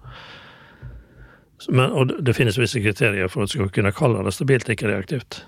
Men, 1.68 1.90
og 1.92 2.08
det- 2.08 2.24
det 2.24 2.36
finnes 2.36 2.56
visse 2.58 2.80
kriterier 2.80 3.28
for 3.28 3.42
at 3.42 3.48
du 3.50 3.58
skal 3.58 3.68
kunne 3.70 3.92
kalle 3.92 4.22
det 4.24 4.32
stabilt 4.32 4.68
ikke-reaktivt. 4.68 5.42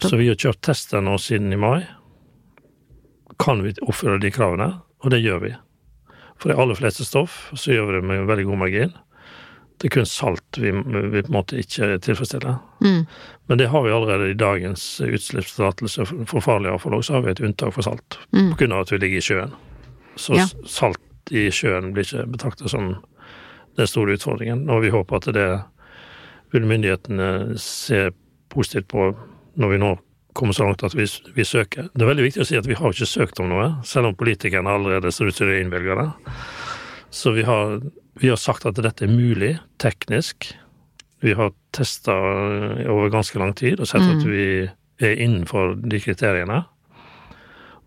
Så 0.00 0.16
vi 0.16 0.28
har 0.28 0.34
kjørt 0.36 0.60
tester 0.62 1.00
nå 1.00 1.16
siden 1.18 1.52
i 1.52 1.56
mai. 1.56 1.86
Kan 3.42 3.62
vi 3.64 3.74
oppfylle 3.82 4.20
de 4.22 4.30
kravene? 4.34 4.68
Og 5.02 5.10
det 5.10 5.22
gjør 5.22 5.40
vi. 5.42 5.54
For 6.38 6.50
de 6.50 6.58
aller 6.58 6.78
fleste 6.78 7.04
stoff 7.06 7.50
så 7.58 7.72
gjør 7.74 7.88
vi 7.90 7.96
det 7.98 8.04
med 8.06 8.20
en 8.22 8.28
veldig 8.30 8.44
god 8.48 8.60
margin. 8.64 8.92
Det 9.78 9.88
er 9.88 9.94
kun 9.96 10.06
salt 10.06 10.58
vi, 10.62 10.70
vi 10.70 11.22
på 11.24 11.30
en 11.30 11.34
måte 11.34 11.58
ikke 11.58 11.96
tilfredsstiller. 12.04 12.58
Mm. 12.84 13.00
Men 13.50 13.58
det 13.58 13.66
har 13.72 13.82
vi 13.82 13.90
allerede 13.90 14.28
i 14.30 14.36
dagens 14.38 14.84
utslippstillatelse 15.02 16.06
for- 16.06 16.44
farlig 16.44 16.70
avfall 16.70 16.94
òg, 16.98 17.02
så 17.04 17.14
har 17.16 17.22
vi 17.26 17.30
et 17.32 17.40
unntak 17.42 17.72
for 17.74 17.82
salt. 17.82 18.18
Mm. 18.32 18.52
Av 18.72 18.80
at 18.80 18.92
vi 18.92 18.98
ligger 18.98 19.18
i 19.18 19.26
sjøen. 19.26 19.52
Så 20.16 20.36
Ja. 20.36 20.46
salt 20.66 21.00
i 21.30 21.48
sjøen 21.50 21.92
blir 21.92 22.04
ikke 22.04 22.30
betraktet 22.30 22.70
som 22.70 23.02
den 23.76 23.86
store 23.86 24.14
utfordringen. 24.14 24.68
Og 24.70 24.82
vi 24.82 24.90
håper 24.90 25.16
at 25.16 25.32
det 25.34 25.64
vil 26.52 26.62
myndighetene 26.68 27.58
se 27.58 28.10
positivt 28.50 28.88
på 28.88 29.16
når 29.56 29.68
vi 29.70 29.78
nå 29.78 29.98
kommer 30.32 30.56
så 30.56 30.66
langt 30.66 30.84
at 30.86 30.94
vi, 30.96 31.06
vi 31.36 31.44
søker. 31.44 31.90
Det 31.92 32.04
er 32.04 32.10
veldig 32.12 32.26
viktig 32.26 32.42
å 32.44 32.48
si 32.48 32.58
at 32.58 32.68
vi 32.68 32.76
har 32.78 32.94
ikke 32.94 33.08
søkt 33.08 33.40
om 33.42 33.50
noe, 33.52 33.68
selv 33.88 34.10
om 34.10 34.18
politikerne 34.18 34.72
allerede 34.72 35.12
ser 35.12 35.30
ut 35.30 35.38
til 35.38 35.52
å 35.52 35.58
innvilge 35.60 35.98
det. 35.98 36.08
Så 37.12 37.34
vi 37.36 37.44
har, 37.44 37.78
vi 38.20 38.32
har 38.32 38.40
sagt 38.40 38.66
at 38.68 38.80
dette 38.80 39.04
er 39.04 39.12
mulig 39.12 39.54
teknisk. 39.82 40.52
Vi 41.22 41.36
har 41.38 41.52
testa 41.76 42.14
over 42.16 43.12
ganske 43.12 43.38
lang 43.38 43.52
tid 43.58 43.80
og 43.80 43.90
sett 43.90 44.08
at 44.08 44.24
vi 44.26 44.46
er 45.02 45.18
innenfor 45.20 45.76
de 45.82 46.00
kriteriene. 46.02 46.62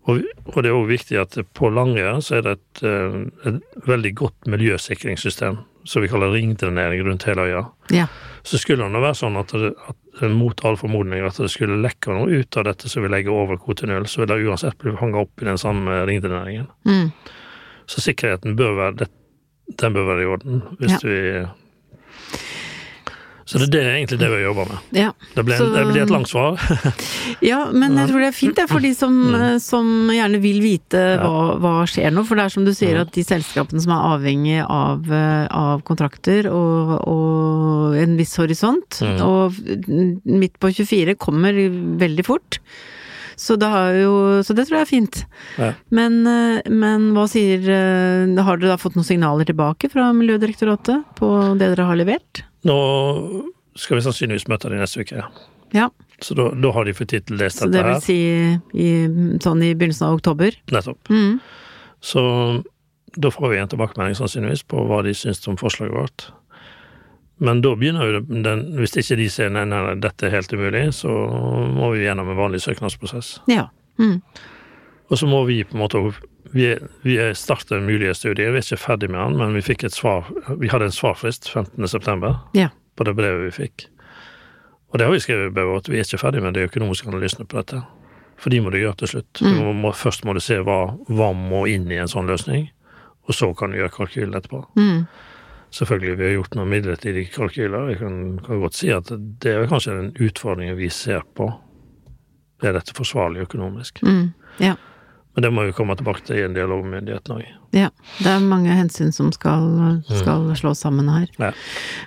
Og, 0.06 0.22
og 0.52 0.58
det 0.62 0.70
er 0.70 0.76
òg 0.76 0.86
viktig 0.92 1.18
at 1.18 1.34
på 1.58 1.70
Langøya 1.74 2.20
så 2.22 2.38
er 2.38 2.44
det 2.46 2.52
et, 2.56 2.82
eh, 2.86 3.16
et 3.50 3.88
veldig 3.90 4.12
godt 4.20 4.50
miljøsikringssystem, 4.52 5.58
som 5.86 6.04
vi 6.04 6.10
kaller 6.10 6.30
ringdrenering 6.34 7.02
rundt 7.08 7.26
hele 7.26 7.48
øya. 7.48 7.64
Ja. 7.94 8.06
Så 8.46 8.60
skulle 8.62 8.86
det 8.86 9.02
være 9.02 9.18
sånn 9.18 9.38
at, 9.40 9.50
det, 9.50 9.72
at 9.74 9.98
mot 10.22 10.64
all 10.64 10.76
formodning 10.80 11.24
at 11.26 11.36
det 11.42 11.50
skulle 11.52 11.76
lekke 11.82 12.14
noe 12.14 12.40
ut 12.40 12.56
av 12.56 12.64
dette 12.64 12.88
som 12.88 13.04
vi 13.04 13.10
legger 13.12 13.34
over 13.36 13.58
kvote 13.60 13.86
null, 13.90 14.06
så 14.08 14.22
vil 14.22 14.30
det 14.30 14.38
uansett 14.48 14.78
bli 14.80 14.94
fanga 14.96 15.20
opp 15.26 15.42
i 15.42 15.48
den 15.48 15.58
samme 15.60 15.98
ringdreneringen. 16.08 16.66
Mm. 16.88 17.10
Så 17.86 18.00
sikkerheten 18.00 18.56
bør 18.56 18.72
være, 18.78 18.94
det, 19.02 19.08
den 19.82 19.92
bør 19.94 20.08
være 20.12 20.22
i 20.24 20.30
orden. 20.32 20.62
hvis 20.80 20.96
Ja. 20.96 21.08
vi... 21.08 21.46
Så 23.46 23.60
det, 23.62 23.68
det 23.70 23.80
er 23.86 23.92
egentlig 24.00 24.18
det 24.18 24.28
vi 24.32 24.40
jobber 24.42 24.66
med. 24.72 24.78
ja. 24.98 25.12
Det, 25.36 25.44
ble, 25.46 25.54
Så- 25.56 25.68
det 25.70 25.84
blir 25.92 26.02
et 26.02 26.10
langt 26.10 26.26
svar. 26.28 26.56
Ja, 27.46 27.66
men 27.70 27.94
jeg 28.00 28.08
tror 28.10 28.20
det 28.24 28.28
er 28.32 28.34
fint 28.34 28.56
det, 28.58 28.64
for 28.70 28.80
de 28.82 28.90
som, 28.96 29.12
Mm. 29.30 29.34
eh, 29.40 29.58
som 29.62 29.86
gjerne 30.10 30.40
vil 30.42 30.58
vite 30.64 31.02
hva, 31.20 31.54
hva 31.62 31.72
skjer 31.86 32.10
nå. 32.10 32.24
For 32.26 32.34
det 32.34 32.46
er 32.48 32.54
som 32.56 32.64
du 32.66 32.72
sier, 32.74 32.98
at 33.04 33.12
de 33.14 33.22
selskapene 33.22 33.80
som 33.84 33.92
er 33.94 34.08
avhengig 34.16 34.58
av, 34.66 35.06
eh, 35.12 35.46
av 35.54 35.82
kontrakter 35.86 36.48
og, 36.50 36.96
og 37.06 37.96
en 38.02 38.16
viss 38.18 38.34
horisont, 38.36 38.98
Mm. 39.06 39.20
og 39.22 39.52
midt 40.26 40.58
på 40.58 40.72
24 40.74 41.14
kommer 41.16 41.52
veldig 42.00 42.24
fort. 42.26 42.58
Så 43.36 43.58
det, 43.60 43.68
har 43.68 43.92
jo, 44.00 44.40
så 44.42 44.54
det 44.56 44.64
tror 44.66 44.78
jeg 44.80 44.86
er 44.86 44.90
fint. 44.90 45.18
Ja. 45.60 45.72
Men, 45.92 46.22
eh, 46.26 46.62
men 46.72 47.10
hva 47.12 47.26
sier 47.28 47.60
Har 48.42 48.56
dere 48.56 48.72
da 48.72 48.76
fått 48.80 48.96
noen 48.96 49.04
signaler 49.04 49.44
tilbake 49.44 49.90
fra 49.92 50.08
Miljødirektoratet 50.16 51.04
på 51.20 51.28
det 51.60 51.68
dere 51.76 51.84
har 51.86 51.96
levert? 52.00 52.42
Nå 52.66 52.78
skal 53.76 53.98
vi 53.98 54.06
sannsynligvis 54.06 54.48
møte 54.50 54.70
dem 54.72 54.80
neste 54.80 55.04
uke. 55.04 55.26
Ja, 55.74 55.90
Så 56.22 56.34
da, 56.38 56.48
da 56.54 56.70
har 56.72 56.86
de 56.86 56.94
fått 56.96 57.10
tid 57.12 57.26
til 57.26 57.36
å 57.36 57.42
lese 57.42 57.64
så 57.64 57.68
det 57.68 57.82
vil 57.84 57.98
si 58.00 58.16
i, 58.72 58.88
sånn 59.42 59.62
i 59.66 59.74
begynnelsen 59.74 60.06
av 60.08 60.16
oktober? 60.16 60.54
Nettopp. 60.72 61.10
Mm. 61.12 61.40
Så 62.00 62.22
da 63.16 63.32
får 63.32 63.52
vi 63.52 63.58
en 63.60 63.70
tilbakemelding 63.72 64.16
sannsynligvis 64.16 64.64
på 64.70 64.84
hva 64.88 65.02
de 65.04 65.12
syns 65.16 65.42
om 65.50 65.58
forslaget 65.60 65.96
vårt. 65.96 66.28
Men 67.44 67.60
da 67.60 67.74
begynner 67.76 68.08
jo 68.08 68.20
den 68.24 68.62
Hvis 68.78 68.96
ikke 68.96 69.18
de 69.20 69.26
sier 69.28 69.50
nei, 69.52 69.66
nei, 69.68 69.82
nei, 69.84 69.96
dette 70.00 70.24
er 70.24 70.38
helt 70.38 70.52
umulig, 70.56 70.86
så 70.96 71.10
må 71.76 71.90
vi 71.92 72.06
gjennom 72.06 72.30
en 72.32 72.38
vanlig 72.38 72.62
søknadsprosess. 72.64 73.40
Ja. 73.52 73.68
Mm. 74.00 74.22
Og 75.10 75.20
så 75.20 75.28
må 75.28 75.42
vi 75.48 75.60
på 75.64 75.76
en 75.76 75.82
måte 75.84 76.00
Vi, 76.56 76.70
vi 77.04 77.18
er 77.20 77.34
starter 77.36 77.76
en 77.76 77.88
mulighetsstudie, 77.88 78.48
vi 78.48 78.60
er 78.60 78.64
ikke 78.64 78.80
ferdig 78.80 79.10
med 79.12 79.20
den, 79.20 79.36
men 79.40 79.52
vi 79.58 79.64
fikk 79.66 79.84
et 79.84 79.96
svar 79.96 80.30
Vi 80.56 80.70
hadde 80.72 80.88
en 80.88 80.94
svarfrist 80.94 81.50
15.9. 81.52 82.32
Ja. 82.56 82.70
på 82.96 83.04
det 83.04 83.12
brevet 83.18 83.44
vi 83.44 83.52
fikk. 83.52 83.88
Og 84.88 84.98
det 84.98 85.04
har 85.04 85.12
vi 85.12 85.20
skrevet 85.20 85.50
i 85.50 85.52
brevet, 85.52 85.84
at 85.84 85.90
vi 85.92 85.98
er 85.98 86.06
ikke 86.06 86.22
ferdig 86.22 86.40
med 86.40 86.56
de 86.56 86.64
økonomiske 86.64 87.10
analysene 87.10 87.44
på 87.44 87.58
dette. 87.58 87.82
For 88.40 88.52
de 88.52 88.60
må 88.64 88.72
du 88.72 88.78
gjøre 88.78 88.96
til 89.02 89.10
slutt. 89.10 89.42
Du 89.42 89.48
må, 89.58 89.74
må, 89.76 89.92
først 89.92 90.24
må 90.24 90.32
du 90.36 90.40
se 90.40 90.56
hva, 90.64 90.78
hva 91.12 91.30
må 91.36 91.66
inn 91.68 91.90
i 91.92 92.00
en 92.00 92.08
sånn 92.08 92.30
løsning, 92.30 92.70
og 93.26 93.36
så 93.36 93.50
kan 93.58 93.72
du 93.72 93.80
gjøre 93.80 93.92
kalkylen 93.92 94.36
etterpå. 94.38 94.62
Mm. 94.78 95.04
Selvfølgelig, 95.76 96.16
vi 96.16 96.24
har 96.24 96.34
gjort 96.38 96.56
noen 96.56 96.72
midlertidige 96.72 97.32
kalkyler. 97.34 97.90
Jeg 97.92 98.00
kan, 98.00 98.18
kan 98.46 98.60
godt 98.62 98.78
si 98.78 98.92
at 98.94 99.10
det 99.42 99.52
er 99.52 99.68
kanskje 99.68 99.96
den 99.98 100.12
utfordringen 100.28 100.78
vi 100.78 100.88
ser 100.94 101.26
på. 101.36 101.50
Er 102.64 102.76
dette 102.78 102.96
forsvarlig 102.96 103.44
økonomisk? 103.44 104.00
Mm. 104.06 104.30
Ja. 104.62 104.76
Men 105.36 105.44
det 105.44 105.50
må 105.52 105.66
vi 105.68 105.74
komme 105.76 105.92
tilbake 105.98 106.24
til 106.24 106.38
i 106.40 106.44
en 106.46 106.54
dialog 106.56 106.80
med 106.84 107.02
myndighetene 107.02 107.36
òg. 107.36 107.48
ja. 107.76 107.90
Det 108.24 108.30
er 108.32 108.44
mange 108.44 108.72
hensyn 108.72 109.12
som 109.12 109.28
skal, 109.34 109.66
skal 110.08 110.46
slås 110.56 110.80
sammen 110.80 111.10
her. 111.12 111.26
Ja. 111.36 111.50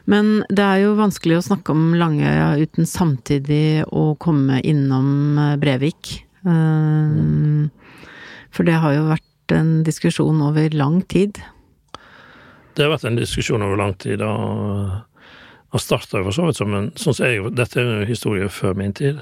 Men 0.10 0.40
det 0.50 0.66
er 0.66 0.82
jo 0.82 0.96
vanskelig 0.98 1.38
å 1.38 1.46
snakke 1.46 1.76
om 1.76 1.94
Langøya 2.00 2.56
uten 2.58 2.90
samtidig 2.90 3.86
å 3.86 4.16
komme 4.18 4.58
innom 4.66 5.38
eh, 5.38 5.54
Brevik. 5.62 6.16
Mm. 6.42 7.70
For 8.50 8.66
det 8.66 8.80
har 8.82 8.98
jo 8.98 9.06
vært 9.12 9.54
en 9.54 9.84
diskusjon 9.86 10.42
over 10.46 10.74
lang 10.74 11.04
tid. 11.06 11.38
Det 12.74 12.86
har 12.86 12.96
vært 12.96 13.06
en 13.12 13.22
diskusjon 13.22 13.62
over 13.62 13.78
lang 13.78 13.94
tid, 14.02 14.26
og 14.26 15.06
og 15.70 15.82
starta 15.82 16.24
for 16.26 16.34
så 16.34 16.48
vidt 16.48 16.58
som 16.58 16.72
en 16.74 16.88
sånn 16.98 17.14
som 17.14 17.28
jeg, 17.28 17.50
Dette 17.54 17.78
er 17.78 17.86
jo 17.86 17.98
en 18.00 18.10
historie 18.10 18.50
før 18.50 18.78
min 18.78 18.94
tid, 18.98 19.20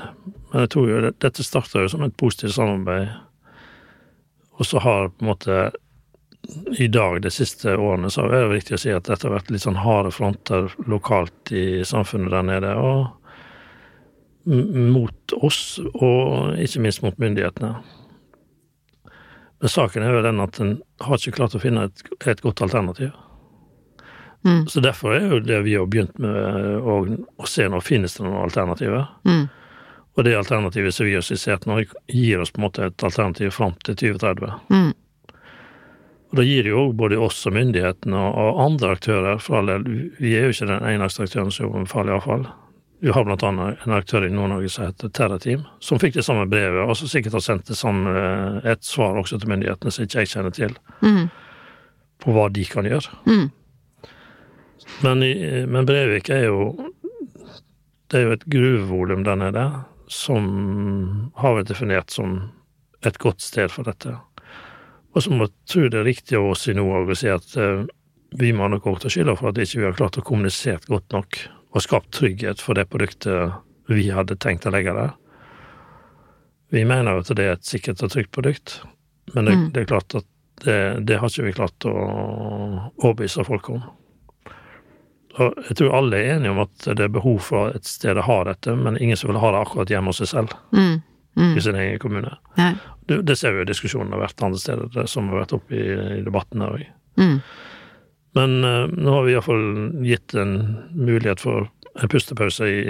men 0.52 0.64
jeg 0.64 0.72
tror 0.72 0.86
jo 0.88 1.00
det, 1.04 1.18
dette 1.24 1.44
starta 1.44 1.84
jo 1.84 1.90
som 1.92 2.06
et 2.06 2.16
positivt 2.20 2.56
samarbeid. 2.56 3.10
Og 4.58 4.66
så 4.66 4.82
har 4.82 5.12
på 5.14 5.26
en 5.26 5.32
måte 5.32 5.60
i 6.80 6.88
dag, 6.88 7.20
de 7.22 7.32
siste 7.34 7.74
årene, 7.76 8.10
så 8.14 8.26
er 8.28 8.46
det 8.46 8.56
viktig 8.56 8.78
å 8.78 8.82
si 8.82 8.92
at 8.94 9.08
dette 9.10 9.28
har 9.28 9.36
vært 9.36 9.50
litt 9.52 9.66
sånn 9.66 9.80
harde 9.84 10.14
fronter 10.16 10.72
lokalt 10.88 11.52
i 11.52 11.84
samfunnet 11.86 12.32
der 12.34 12.46
nede. 12.48 12.76
og 12.76 13.18
mot 14.48 15.34
oss, 15.44 15.80
og 16.00 16.56
ikke 16.56 16.80
minst 16.80 17.02
mot 17.04 17.18
myndighetene. 17.20 17.74
Men 19.60 19.74
saken 19.74 20.06
er 20.06 20.14
jo 20.16 20.24
den 20.24 20.44
at 20.44 20.60
en 20.64 20.76
har 21.04 21.20
ikke 21.20 21.36
klart 21.40 21.58
å 21.58 21.62
finne 21.62 21.88
et, 21.90 22.04
et 22.30 22.44
godt 22.46 22.62
alternativ. 22.64 23.12
Mm. 24.46 24.68
Så 24.72 24.80
derfor 24.86 25.18
er 25.18 25.26
jo 25.34 25.42
det 25.44 25.60
vi 25.66 25.76
har 25.76 25.90
begynt 25.90 26.16
med 26.22 26.38
å, 26.80 27.00
å 27.42 27.50
se 27.50 27.66
nå, 27.68 27.82
finnes 27.84 28.16
det 28.16 28.24
noen 28.24 28.46
alternativer. 28.46 29.10
Mm. 29.28 29.48
Og 30.18 30.26
det 30.26 30.34
alternativet 30.38 30.96
som 30.96 31.06
vi 31.06 31.14
har 31.14 31.26
skissert 31.26 31.68
nå, 31.70 31.84
gir 32.10 32.42
oss 32.42 32.52
på 32.52 32.62
en 32.62 32.66
måte 32.66 32.88
et 32.90 33.04
alternativ 33.06 33.52
fram 33.54 33.76
til 33.86 33.96
2030. 33.96 34.54
Mm. 34.74 34.94
Og 36.28 36.40
da 36.40 36.44
gir 36.44 36.66
det 36.66 36.72
jo 36.74 36.88
både 36.98 37.20
oss 37.22 37.44
og 37.48 37.54
myndighetene 37.56 38.20
og, 38.20 38.62
andre 38.66 38.96
aktører, 38.98 39.38
for 39.40 39.60
all 39.60 39.70
del, 39.70 39.86
vi 40.18 40.34
er 40.36 40.48
jo 40.48 40.56
ikke 40.56 40.72
den 40.74 40.88
eneste 40.90 41.28
aktøren 41.28 41.54
som 41.54 41.68
jobber 41.68 41.86
med 41.86 41.92
farlig 41.92 42.16
avfall. 42.18 42.48
Vi 43.00 43.14
har 43.14 43.30
annet 43.30 43.86
en 43.86 43.94
aktør 43.94 44.26
i 44.26 44.32
Nord-Norge 44.34 44.72
som 44.74 44.88
heter 44.88 45.12
Terrateam, 45.14 45.68
som 45.80 46.02
fikk 46.02 46.18
det 46.18 46.26
samme 46.26 46.48
brevet, 46.50 46.82
og 46.82 46.98
som 46.98 47.12
sikkert 47.12 47.38
har 47.38 47.44
sendt 47.46 47.70
det 47.70 47.78
samme, 47.78 48.10
et 48.66 48.82
svar 48.84 49.20
også 49.22 49.38
til 49.38 49.52
myndighetene 49.54 49.94
som 49.94 50.08
ikke 50.08 50.24
jeg 50.24 50.34
kjenner 50.34 50.56
til, 50.58 50.74
Mm. 51.06 51.30
på 52.26 52.34
hva 52.34 52.48
de 52.50 52.66
kan 52.66 52.90
gjøre. 52.90 53.14
Mm. 53.30 53.52
Men, 55.04 55.24
i, 55.24 55.34
men 55.70 55.86
Brevik 55.86 56.30
er 56.30 56.48
jo 56.48 56.92
Det 58.10 58.18
er 58.18 58.24
jo 58.24 58.32
et 58.32 58.46
gruvevolum 58.48 59.24
der 59.24 59.36
nede 59.36 59.64
som 60.08 61.32
har 61.36 61.58
vært 61.60 61.72
definert 61.72 62.14
som 62.14 62.38
et 63.06 63.18
godt 63.22 63.44
sted 63.44 63.72
for 63.72 63.88
dette. 63.88 64.16
Og 65.16 65.24
så 65.24 65.32
må 65.34 65.48
jeg 65.48 65.56
tro 65.70 65.86
det 65.90 66.00
er 66.02 66.08
riktig 66.08 66.38
av 66.40 66.50
oss 66.52 66.68
i 66.70 66.76
nord 66.78 67.10
å 67.10 67.18
si 67.18 67.30
at 67.32 67.56
eh, 67.58 67.86
vi 68.38 68.52
må 68.54 68.68
nok 68.70 68.86
også 68.88 69.06
ta 69.08 69.14
skylda 69.14 69.38
for 69.40 69.50
at 69.50 69.62
ikke 69.64 69.80
vi 69.80 69.88
har 69.88 69.96
klart 69.98 70.20
å 70.20 70.26
kommunisere 70.26 70.84
godt 70.88 71.16
nok 71.16 71.40
og 71.74 71.84
skapt 71.84 72.12
trygghet 72.16 72.62
for 72.64 72.78
det 72.78 72.88
produktet 72.92 73.56
vi 73.88 74.10
hadde 74.12 74.36
tenkt 74.44 74.68
å 74.68 74.74
legge 74.74 74.94
der. 74.96 75.14
Vi 76.76 76.84
mener 76.84 77.16
jo 77.16 77.24
at 77.24 77.32
det 77.40 77.46
er 77.46 77.56
et 77.56 77.68
sikkert 77.68 78.04
og 78.04 78.12
trygt 78.12 78.34
produkt, 78.36 78.82
men 79.34 79.46
det, 79.48 79.54
Mm. 79.56 79.72
det 79.72 79.82
er 79.82 79.86
klart 79.94 80.16
at 80.16 80.26
det, 80.66 81.06
det 81.08 81.20
har 81.20 81.30
ikke 81.30 81.46
vi 81.46 81.54
klart 81.56 81.86
å 81.88 81.94
overbevise 82.98 83.46
folk 83.48 83.70
om. 83.70 83.84
Og 85.38 85.54
jeg 85.68 85.78
tror 85.78 85.94
alle 86.00 86.18
er 86.18 86.36
enige 86.38 86.52
om 86.52 86.64
at 86.64 86.88
det 86.98 87.04
er 87.06 87.14
behov 87.14 87.40
for 87.46 87.76
et 87.78 87.86
sted 87.86 88.18
å 88.18 88.26
ha 88.26 88.38
dette, 88.48 88.74
men 88.76 88.98
ingen 88.98 89.18
som 89.20 89.30
vil 89.30 89.40
ha 89.42 89.52
det 89.54 89.60
akkurat 89.62 89.92
hjemme 89.94 90.10
hos 90.14 90.22
seg 90.24 90.32
selv, 90.32 90.56
Mm. 90.74 91.02
Mm. 91.38 91.58
i 91.58 91.62
sin 91.62 91.76
egen 91.78 92.00
kommune. 92.02 92.32
Nei. 92.58 92.72
Det, 93.06 93.20
det 93.30 93.36
ser 93.38 93.54
vi 93.54 93.60
jo 93.62 93.66
i 93.68 93.70
diskusjonen 93.70 94.12
har 94.16 94.24
vært 94.24 94.42
andre 94.42 94.58
steder, 94.60 94.88
det 94.96 95.04
som 95.12 95.28
har 95.30 95.44
vært 95.44 95.54
oppe 95.54 95.76
i, 95.78 95.84
i 96.18 96.24
debatten 96.26 96.64
her 96.66 96.74
òg. 96.74 96.86
Mm. 97.22 97.36
Men 98.38 98.56
uh, 98.66 98.88
nå 98.90 99.14
har 99.14 99.26
vi 99.28 99.36
iallfall 99.36 99.68
gitt 100.06 100.34
en 100.38 100.56
mulighet 100.98 101.42
for 101.46 101.70
en 101.98 102.10
pustepause 102.10 102.66
i, 102.66 102.82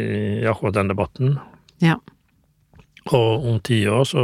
i 0.41 0.47
akkurat 0.47 0.79
den 0.79 0.87
debatten. 0.91 1.35
Ja. 1.83 1.99
Og 3.11 3.45
om 3.51 3.59
ti 3.63 3.81
år 3.87 4.03
så 4.03 4.23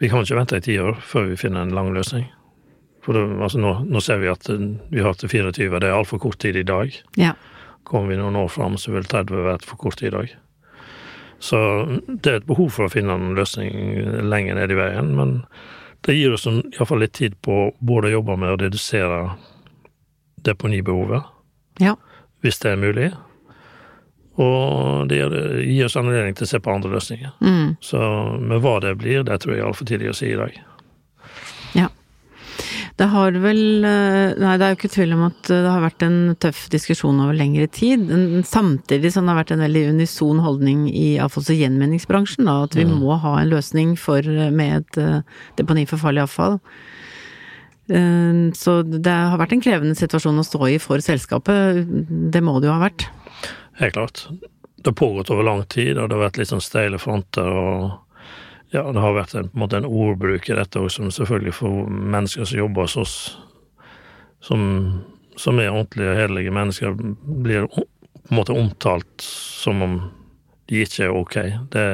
Vi 0.00 0.08
kan 0.08 0.22
ikke 0.24 0.38
vente 0.38 0.56
i 0.56 0.64
ti 0.64 0.78
år 0.80 0.96
før 1.04 1.26
vi 1.28 1.36
finner 1.36 1.62
en 1.66 1.74
lang 1.76 1.90
løsning. 1.92 2.24
For 3.04 3.16
det, 3.16 3.22
altså 3.42 3.58
nå, 3.62 3.70
nå 3.88 4.00
ser 4.04 4.18
vi 4.20 4.28
at 4.28 4.48
eh, 4.52 4.64
vi 4.92 5.00
har 5.04 5.14
til 5.16 5.28
24, 5.32 5.80
det 5.80 5.88
er 5.88 5.96
altfor 5.96 6.20
kort 6.20 6.38
tid 6.42 6.56
i 6.60 6.66
dag. 6.68 6.92
Ja. 7.16 7.32
Kommer 7.88 8.12
vi 8.12 8.18
noen 8.20 8.36
år 8.36 8.48
fram, 8.52 8.76
så 8.78 8.92
vil 8.92 9.06
30 9.08 9.44
være 9.46 9.64
for 9.64 9.80
kort 9.80 9.96
tid 10.00 10.10
i 10.12 10.16
dag. 10.18 10.34
Så 11.40 11.56
det 12.06 12.28
er 12.28 12.40
et 12.42 12.48
behov 12.50 12.68
for 12.74 12.84
å 12.84 12.92
finne 12.92 13.14
en 13.16 13.30
løsning 13.38 13.72
lenger 14.28 14.58
ned 14.58 14.74
i 14.74 14.76
veien, 14.76 15.14
men 15.16 15.38
det 16.04 16.18
gir 16.18 16.34
oss 16.36 16.44
iallfall 16.48 17.00
litt 17.00 17.14
tid 17.16 17.38
på 17.44 17.70
både 17.80 18.10
å 18.10 18.18
jobbe 18.18 18.36
med 18.42 18.52
å 18.52 18.58
redusere 18.60 19.22
deponibehovet, 20.44 21.24
Ja. 21.80 21.94
hvis 22.44 22.58
det 22.60 22.70
er 22.72 22.76
mulig, 22.80 23.08
og 24.40 25.08
det 25.08 25.18
gir 25.66 25.84
oss 25.84 25.96
anledning 25.96 26.34
til 26.36 26.44
å 26.46 26.48
se 26.52 26.60
på 26.60 26.72
andre 26.72 26.90
løsninger. 26.94 27.32
Mm. 27.40 27.76
Så 27.80 27.98
med 28.40 28.60
hva 28.60 28.78
det 28.80 28.94
blir, 29.00 29.22
det 29.24 29.40
tror 29.42 29.54
jeg 29.56 29.60
er 29.64 29.68
altfor 29.68 29.88
tidlig 29.88 30.12
å 30.12 30.16
si 30.16 30.30
i 30.32 30.36
dag. 30.38 30.60
Ja. 31.76 31.88
Det 33.00 33.06
har 33.08 33.32
vel 33.40 33.60
eh, 33.88 34.34
Nei, 34.36 34.54
det 34.60 34.66
er 34.66 34.74
jo 34.74 34.76
ikke 34.76 34.90
tvil 34.92 35.14
om 35.16 35.22
at 35.30 35.48
det 35.48 35.60
har 35.64 35.80
vært 35.80 36.02
en 36.04 36.18
tøff 36.42 36.66
diskusjon 36.72 37.22
over 37.24 37.32
lengre 37.38 37.64
tid. 37.72 38.04
Samtidig 38.44 39.12
som 39.14 39.24
det 39.24 39.32
har 39.32 39.38
vært 39.40 39.54
en 39.56 39.62
veldig 39.64 39.84
unison 39.94 40.42
holdning 40.44 40.82
i 40.92 41.14
avfalls- 41.22 41.48
og 41.54 41.62
gjenvinningsbransjen, 41.62 42.44
da, 42.44 42.58
at 42.66 42.76
vi 42.76 42.84
Mm. 42.84 42.98
må 43.00 43.16
ha 43.22 43.38
en 43.40 43.48
løsning 43.48 43.96
for, 43.96 44.20
med 44.52 44.82
et 44.82 44.98
eh, 45.00 45.22
deponi 45.56 45.86
for 45.88 45.96
farlig 46.02 46.26
avfall. 46.26 46.58
Eh, 47.88 48.50
Så 48.52 48.82
det 48.84 49.06
har 49.16 49.38
vært 49.40 49.52
en 49.56 49.62
krevende 49.64 49.96
situasjon 49.96 50.38
å 50.38 50.44
stå 50.46 50.68
i 50.74 50.78
for 50.78 50.98
selskapet. 50.98 51.86
Det 52.30 52.42
må 52.44 52.60
det 52.60 52.68
jo 52.68 52.76
ha 52.76 52.84
vært. 52.88 53.08
Helt 53.80 53.94
klart. 53.96 54.26
Det 54.80 54.92
har 54.92 54.92
pågått 55.00 55.30
over 55.32 55.44
lang 55.44 55.64
tid, 55.68 55.96
og 55.96 56.08
det 56.08 56.16
har 56.18 56.28
vært 56.30 56.36
litt 56.38 56.48
sånn 56.52 56.60
steile 56.64 56.98
fronter, 57.00 57.48
og 57.48 57.98
ja, 58.70 58.84
det 58.92 59.02
har 59.02 59.16
vært 59.16 59.34
en, 59.34 59.48
på 59.50 59.56
en, 59.56 59.62
måte 59.64 59.80
en 59.80 59.88
ordbruk 59.88 60.48
i 60.48 60.56
dette 60.56 60.80
òg, 60.80 60.90
som 60.94 61.10
selvfølgelig 61.14 61.54
for 61.58 61.88
mennesker 61.90 62.46
som 62.46 62.60
jobber 62.60 62.86
hos 62.86 62.96
oss, 63.00 63.14
som, 64.46 64.62
som 65.38 65.58
er 65.58 65.72
ordentlige, 65.72 66.12
og 66.12 66.20
hederlige 66.20 66.54
mennesker, 66.54 66.94
blir 67.44 67.66
på 67.70 67.84
en 68.30 68.38
måte 68.38 68.54
omtalt 68.54 69.26
som 69.26 69.82
om 69.82 69.96
de 70.70 70.84
ikke 70.84 71.08
er 71.08 71.16
ok. 71.16 71.36
Det, 71.74 71.86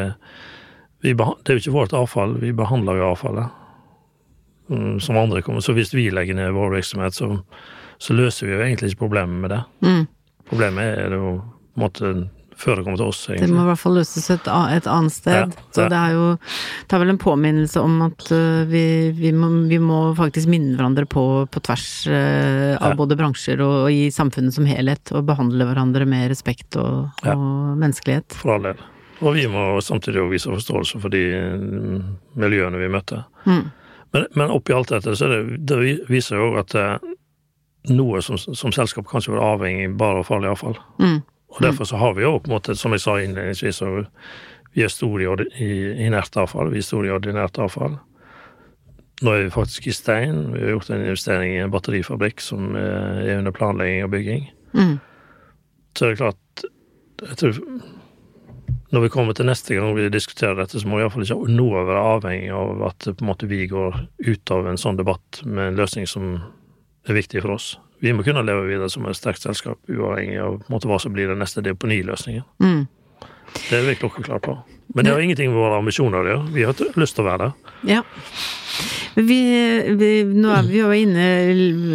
vi, 1.00 1.14
det 1.16 1.48
er 1.48 1.56
jo 1.56 1.64
ikke 1.64 1.78
vårt 1.78 1.96
avfall, 1.96 2.36
vi 2.42 2.52
behandler 2.56 3.00
jo 3.00 3.08
avfallet 3.14 3.62
mm, 4.68 4.98
som 5.00 5.16
andre 5.16 5.40
kommer. 5.42 5.64
Så 5.64 5.72
hvis 5.76 5.94
vi 5.96 6.10
legger 6.12 6.36
ned 6.36 6.52
vår 6.56 6.74
virksomhet, 6.76 7.16
så, 7.16 7.30
så 7.96 8.16
løser 8.16 8.50
vi 8.50 8.52
jo 8.52 8.64
egentlig 8.66 8.92
ikke 8.92 9.06
problemet 9.06 9.40
med 9.40 9.54
det. 9.54 9.62
Mm. 9.86 10.04
Problemet 10.50 10.98
er 11.06 11.16
jo 11.16 11.38
på 11.40 11.80
en 11.80 11.86
måte 11.86 12.12
før 12.56 12.78
det 12.78 12.86
kommer 12.86 13.00
til 13.00 13.10
oss, 13.10 13.20
egentlig. 13.28 13.46
Det 13.46 13.54
må 13.54 13.64
i 13.64 13.68
hvert 13.68 13.80
fall 13.80 13.96
løses 13.98 14.26
et, 14.32 14.48
et 14.48 14.88
annet 14.88 15.14
sted. 15.14 15.36
Ja, 15.36 15.44
ja. 15.44 15.64
Så 15.76 15.86
det 15.92 15.98
er 16.00 16.14
jo 16.16 16.24
Det 16.38 16.96
er 16.96 17.02
vel 17.02 17.12
en 17.12 17.20
påminnelse 17.20 17.82
om 17.84 17.96
at 18.06 18.26
uh, 18.32 18.64
vi, 18.70 18.84
vi, 19.16 19.32
må, 19.36 19.50
vi, 19.68 19.78
må, 19.82 20.00
faktisk 20.16 20.50
minne 20.52 20.76
hverandre 20.78 21.04
på, 21.10 21.24
på 21.52 21.62
tvers 21.68 21.86
uh, 22.08 22.74
av 22.80 22.94
ja. 22.94 22.96
både 22.98 23.18
bransjer 23.20 23.60
og, 23.60 23.76
og, 23.84 23.90
i 23.92 24.08
samfunnet 24.14 24.56
som 24.56 24.68
helhet, 24.68 25.12
og 25.12 25.26
behandle 25.28 25.68
hverandre 25.68 26.08
med 26.08 26.30
respekt 26.32 26.78
og, 26.80 27.10
og 27.28 27.46
menneskelighet. 27.82 28.38
For 28.40 28.56
all 28.56 28.70
del. 28.70 28.80
Og 29.24 29.36
vi 29.36 29.46
må 29.48 29.68
samtidig 29.84 30.20
jo 30.20 30.30
vise 30.32 30.52
forståelse 30.52 31.00
for 31.00 31.12
de 31.12 31.22
mm, 31.32 32.00
miljøene 32.40 32.80
vi 32.80 32.90
møter. 32.92 33.24
Mm. 33.48 33.62
Men, 34.16 34.26
men 34.36 34.52
oppi 34.52 34.74
alt 34.76 34.92
dette, 34.92 35.16
så 35.16 35.28
det, 35.28 35.40
det 35.68 35.78
viser 36.08 36.40
jo 36.40 36.50
at 36.60 36.76
uh, 36.76 36.96
noe 37.92 38.20
som, 38.24 38.38
som 38.38 38.72
selskap 38.74 39.08
kanskje 39.10 39.34
var 39.34 39.44
avhengig 39.54 39.90
bare 40.00 40.20
av 40.22 40.28
farlig 40.28 40.52
avfall. 40.52 40.78
Mm. 41.00 41.20
Og 41.56 41.62
Derfor 41.62 41.88
så 41.88 41.96
har 41.96 42.14
vi 42.14 42.22
jo 42.22 42.36
på 42.38 42.50
en 42.50 42.56
måte, 42.56 42.76
som 42.76 42.92
jeg 42.92 43.00
sa 43.00 43.16
innledningsvis, 43.20 43.80
vi 44.76 44.84
er 44.84 44.92
store 44.92 45.46
i, 45.56 45.70
inert 46.04 46.36
avfall. 46.36 46.68
Vi 46.68 46.82
er 46.82 46.84
store 46.84 47.08
i 47.08 47.14
ordinært 47.16 47.56
avfall. 47.64 47.96
Nå 49.24 49.32
er 49.32 49.46
vi 49.46 49.54
faktisk 49.54 49.86
i 49.88 49.94
stein. 49.96 50.50
Vi 50.52 50.60
har 50.60 50.74
gjort 50.74 50.90
en 50.92 51.06
investering 51.06 51.54
i 51.54 51.62
en 51.64 51.72
batterifabrikk 51.72 52.44
som 52.44 52.76
er 52.76 53.38
under 53.38 53.56
planlegging 53.56 54.04
og 54.04 54.12
bygging. 54.12 54.50
Mm. 54.76 54.98
Så 55.96 56.04
er 56.04 56.12
det 56.12 56.20
klart 56.20 56.66
jeg 57.24 57.36
tror, 57.40 57.60
Når 58.92 59.00
vi 59.00 59.08
kommer 59.08 59.32
til 59.32 59.48
neste 59.48 59.74
gang 59.74 59.96
vi 59.96 60.10
diskuterer 60.12 60.54
dette, 60.60 60.78
så 60.78 60.88
må 60.88 60.98
vi 60.98 61.06
iallfall 61.06 61.24
ikke 61.24 61.48
nå 61.56 61.70
være 61.72 62.04
avhengig 62.12 62.52
av 62.52 62.84
at 62.90 63.08
på 63.08 63.24
en 63.24 63.30
måte 63.30 63.48
vi 63.48 63.64
går 63.66 63.96
ut 64.28 64.50
av 64.52 64.68
en 64.68 64.78
sånn 64.78 65.00
debatt 65.00 65.40
med 65.44 65.72
en 65.72 65.80
løsning 65.80 66.06
som 66.06 66.36
er 67.08 67.16
viktig 67.16 67.40
for 67.42 67.56
oss 67.56 67.72
vi 68.04 68.12
må 68.12 68.24
kunne 68.26 68.44
leve 68.44 68.66
videre 68.68 68.90
som 68.92 69.06
et 69.08 69.16
sterkt 69.16 69.44
selskap, 69.44 69.80
uavhengig 69.88 70.38
av 70.42 70.60
måte, 70.72 70.88
hva 70.90 70.98
som 71.02 71.14
blir 71.16 71.30
den 71.30 71.40
neste 71.40 71.64
deponiløsningen. 71.64 72.44
Mm. 72.62 72.84
Det 73.56 73.78
er 73.78 73.86
vi 73.86 73.96
klokkeklare 74.00 74.42
på. 74.44 74.56
Men 74.94 75.04
det 75.04 75.12
har 75.12 75.22
ingenting 75.22 75.50
med 75.50 75.58
våre 75.58 75.78
ambisjoner 75.80 76.20
å 76.20 76.30
gjøre. 76.30 76.50
Vi 76.54 76.64
har 76.66 77.00
lyst 77.00 77.16
til 77.16 77.24
å 77.24 77.26
være 77.26 77.46
der. 77.46 77.72
Ja. 77.88 78.02
Vi, 79.16 79.40
vi, 79.96 80.10
nå 80.28 80.52
er 80.52 80.68
vi 80.68 80.80
jo 80.82 80.92
inne 80.92 81.26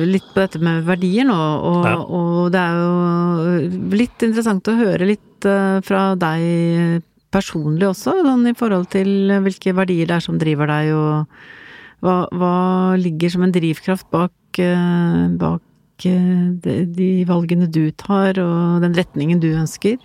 litt 0.10 0.25
på 0.34 0.41
dette 0.41 0.62
med 0.63 0.81
verdier 0.88 1.27
nå, 1.29 1.38
og, 1.38 1.86
ja. 1.86 1.96
og 2.01 2.50
det 2.53 2.62
er 2.62 2.79
jo 2.81 3.96
litt 4.00 4.25
interessant 4.25 4.72
å 4.72 4.77
høre 4.79 5.12
litt 5.12 5.46
eh, 5.46 5.77
fra 5.86 6.15
deg 6.17 7.03
personlig 7.31 7.91
også, 7.91 8.15
sånn 8.25 8.50
i 8.50 8.55
forhold 8.58 8.89
til 8.91 9.36
hvilke 9.46 9.75
verdier 9.77 10.10
det 10.10 10.17
er 10.17 10.25
som 10.25 10.39
driver 10.41 10.74
deg, 10.74 10.89
og 10.98 12.01
hva, 12.01 12.15
hva 12.34 12.55
ligger 12.98 13.36
som 13.36 13.46
en 13.46 13.53
drivkraft 13.53 14.10
bak, 14.12 14.34
eh, 14.58 15.27
bak 15.38 15.62
de, 16.03 16.75
de 16.89 17.10
valgene 17.29 17.67
du 17.70 17.84
tar, 17.91 18.39
og 18.41 18.81
den 18.84 18.96
retningen 18.98 19.41
du 19.43 19.51
ønsker? 19.53 19.98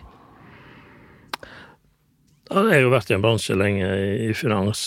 Jeg 2.46 2.70
har 2.70 2.82
jo 2.84 2.92
vært 2.92 3.10
i 3.10 3.16
en 3.16 3.24
bransje 3.24 3.56
lenge, 3.58 3.86
i 4.28 4.32
finans 4.36 4.82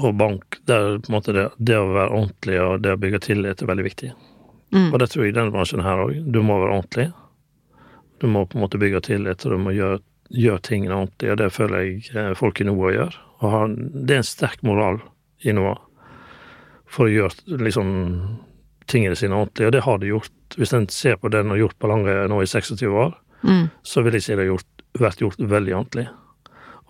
og 0.00 0.16
bank, 0.18 0.58
der 0.66 0.96
på 0.98 1.10
en 1.10 1.14
måte 1.14 1.34
det, 1.36 1.44
det 1.58 1.76
å 1.78 1.92
være 1.92 2.14
ordentlig 2.16 2.56
og 2.62 2.80
det 2.82 2.94
å 2.96 3.00
bygge 3.00 3.20
tillit 3.28 3.62
er 3.62 3.70
veldig 3.70 3.84
viktig. 3.86 4.10
Mm. 4.74 4.88
Og 4.88 4.98
det 4.98 5.08
tror 5.12 5.22
jeg 5.24 5.34
i 5.34 5.36
denne 5.36 5.54
bransjen 5.54 5.84
her 5.86 6.02
òg. 6.02 6.16
Du 6.34 6.40
må 6.42 6.56
være 6.58 6.80
ordentlig. 6.80 7.06
Du 8.18 8.26
må 8.30 8.42
på 8.46 8.58
en 8.58 8.64
måte 8.64 8.80
bygge 8.82 9.04
tillit, 9.06 9.44
og 9.46 9.54
du 9.54 9.62
må 9.62 9.74
gjøre, 9.76 10.00
gjøre 10.34 10.64
tingene 10.66 10.98
ordentlig, 11.04 11.30
og 11.30 11.38
det 11.38 11.50
føler 11.54 11.86
jeg 11.86 12.38
folk 12.40 12.58
i 12.60 12.66
NOA 12.66 12.94
gjør. 12.96 13.20
Og 13.38 13.52
har, 13.54 13.76
det 13.76 14.16
er 14.16 14.22
en 14.24 14.26
sterk 14.26 14.66
moral 14.66 14.98
i 15.44 15.54
NOA 15.54 15.76
for 16.94 17.06
å 17.06 17.12
gjøre 17.12 17.60
liksom 17.62 17.94
tingene 18.90 19.16
sine 19.16 19.36
ordentlig, 19.36 19.68
og 19.68 19.72
det 19.74 19.84
har 19.86 20.00
de 20.00 20.10
gjort. 20.12 20.58
Hvis 20.58 20.74
en 20.76 20.88
ser 20.92 21.16
på 21.20 21.30
det 21.32 21.42
en 21.42 21.54
har 21.54 21.62
gjort 21.62 21.78
på 21.80 21.90
Langøy 21.90 22.26
nå 22.30 22.42
i 22.42 22.50
26 22.50 22.84
år, 22.90 23.14
mm. 23.42 23.64
så 23.82 24.04
vil 24.04 24.18
jeg 24.18 24.26
si 24.26 24.34
det 24.34 24.44
har 24.44 24.52
gjort, 24.52 24.84
vært 25.00 25.24
gjort 25.24 25.44
veldig 25.54 25.76
ordentlig. 25.78 26.06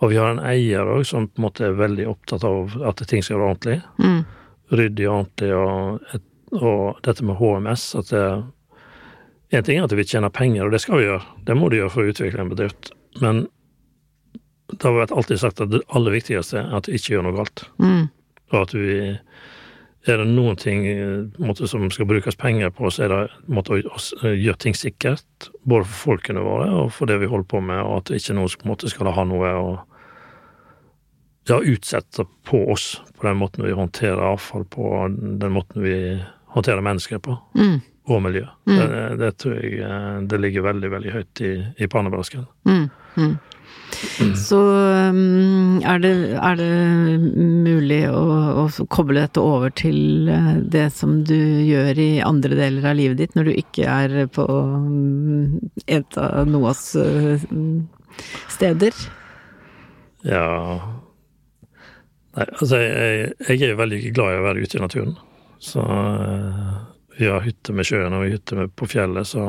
Og 0.03 0.11
vi 0.11 0.19
har 0.19 0.33
en 0.33 0.43
eier 0.43 0.89
òg 0.91 1.05
som 1.07 1.29
på 1.29 1.39
en 1.39 1.45
måte 1.47 1.69
er 1.69 1.77
veldig 1.79 2.07
opptatt 2.11 2.43
av 2.47 2.75
at 2.89 3.03
ting 3.07 3.23
skal 3.23 3.39
være 3.39 3.53
ordentlig. 3.53 3.77
Mm. 4.03 4.19
Ryddig 4.75 5.07
og 5.07 5.15
ordentlig, 5.15 5.51
og, 5.55 6.15
et, 6.17 6.25
og, 6.59 6.99
dette 7.07 7.25
med 7.25 7.39
HMS 7.39 7.87
at 8.01 8.11
det 8.11 8.27
En 9.53 9.63
ting 9.63 9.77
er 9.77 9.85
at 9.85 9.93
vi 9.93 10.03
tjener 10.03 10.33
penger, 10.33 10.65
og 10.65 10.73
det 10.73 10.79
skal 10.81 10.97
vi 10.97 11.03
gjøre. 11.05 11.21
Det 11.47 11.55
må 11.55 11.67
du 11.69 11.75
gjøre 11.77 11.91
for 11.93 12.01
å 12.01 12.11
utvikle 12.11 12.41
en 12.41 12.49
bedrift. 12.49 12.89
Men 13.21 13.43
det 14.73 14.81
har 14.83 14.95
vært 14.97 15.13
alltid 15.13 15.39
sagt 15.39 15.61
at 15.61 15.69
det 15.71 15.83
aller 15.95 16.15
viktigste 16.15 16.57
er 16.59 16.73
at 16.75 16.87
du 16.89 16.95
ikke 16.97 17.13
gjør 17.13 17.27
noe 17.27 17.35
galt. 17.37 17.63
Mm. 17.77 18.07
Og 18.51 18.57
at 18.59 18.73
vi 18.73 18.97
er 20.13 20.21
det 20.21 20.27
noen 20.29 20.57
ting 20.59 20.83
måte, 21.41 21.67
som 21.69 21.87
skal 21.93 22.07
brukes 22.09 22.37
penger 22.37 22.69
på, 22.75 22.91
så 22.93 23.05
er 23.05 23.13
det 23.13 23.21
måte, 23.49 23.79
å 23.81 24.31
gjøre 24.31 24.59
ting 24.61 24.77
sikkert. 24.77 25.49
Både 25.65 25.87
for 25.89 26.13
folkene 26.13 26.43
våre 26.45 26.69
og 26.83 26.91
for 26.93 27.09
det 27.09 27.17
vi 27.23 27.29
holder 27.31 27.49
på 27.49 27.61
med, 27.65 27.81
og 27.81 28.03
at 28.03 28.13
ikke 28.19 28.37
noen 28.37 28.69
måte 28.69 28.91
skal 28.91 29.09
ha 29.15 29.25
noe 29.25 29.53
å 29.57 29.67
ja, 31.47 31.59
utsette 31.61 32.25
på 32.45 32.71
oss 32.71 33.01
på 33.17 33.27
den 33.27 33.37
måten 33.37 33.65
vi 33.65 33.73
håndterer 33.73 34.21
avfall 34.33 34.65
på, 34.65 35.07
den 35.41 35.51
måten 35.53 35.83
vi 35.83 35.97
håndterer 36.55 36.81
mennesker 36.81 37.19
på, 37.19 37.37
mm. 37.57 37.75
og 38.09 38.21
miljø. 38.25 38.45
Mm. 38.65 38.77
Det, 38.77 39.01
det, 39.21 39.31
tror 39.41 39.57
jeg 39.59 39.81
eh, 39.85 40.21
det 40.29 40.39
ligger 40.41 40.65
veldig, 40.69 40.91
veldig 40.95 41.13
høyt 41.17 41.43
i, 41.45 41.51
i 41.77 41.89
pannebrasken. 41.91 42.47
Mm. 42.65 42.87
Mm. 44.21 44.33
Så 44.39 44.59
um, 44.59 45.81
er 45.85 46.01
det, 46.03 46.13
er 46.35 46.57
det 46.59 46.69
mulig 47.65 48.01
å, 48.09 48.23
å, 48.63 48.65
koble 48.91 49.23
dette 49.23 49.43
over 49.43 49.73
til 49.75 50.29
uh, 50.29 50.55
det 50.61 50.89
som 50.95 51.21
du 51.27 51.37
gjør 51.37 51.99
i 52.01 52.09
andre 52.25 52.57
deler 52.59 52.89
av 52.91 52.99
livet 52.99 53.21
ditt, 53.21 53.37
når 53.37 53.49
du 53.49 53.53
ikke 53.55 53.87
er 53.89 54.27
på 54.35 54.45
um, 54.47 55.59
et 55.87 56.19
av 56.21 56.49
NOAs 56.49 56.87
uh, 56.99 57.47
steder? 58.51 59.05
Ja 60.25 60.45
Nei, 62.35 62.49
altså 62.49 62.81
jeg, 62.81 63.29
jeg 63.47 63.61
er 63.63 63.69
jo 63.71 63.79
veldig 63.79 63.99
glad 64.11 64.33
i 64.33 64.39
å 64.41 64.43
være 64.43 64.63
ute 64.65 64.75
i 64.75 64.81
naturen. 64.83 65.13
Så 65.63 65.79
uh, 65.79 66.73
vi 67.15 67.29
har 67.31 67.45
hytte 67.45 67.71
med 67.71 67.87
sjøen 67.87 68.11
og 68.11 68.25
vi 68.25 68.33
hytte 68.35 68.67
på 68.75 68.89
fjellet, 68.91 69.29
så 69.29 69.45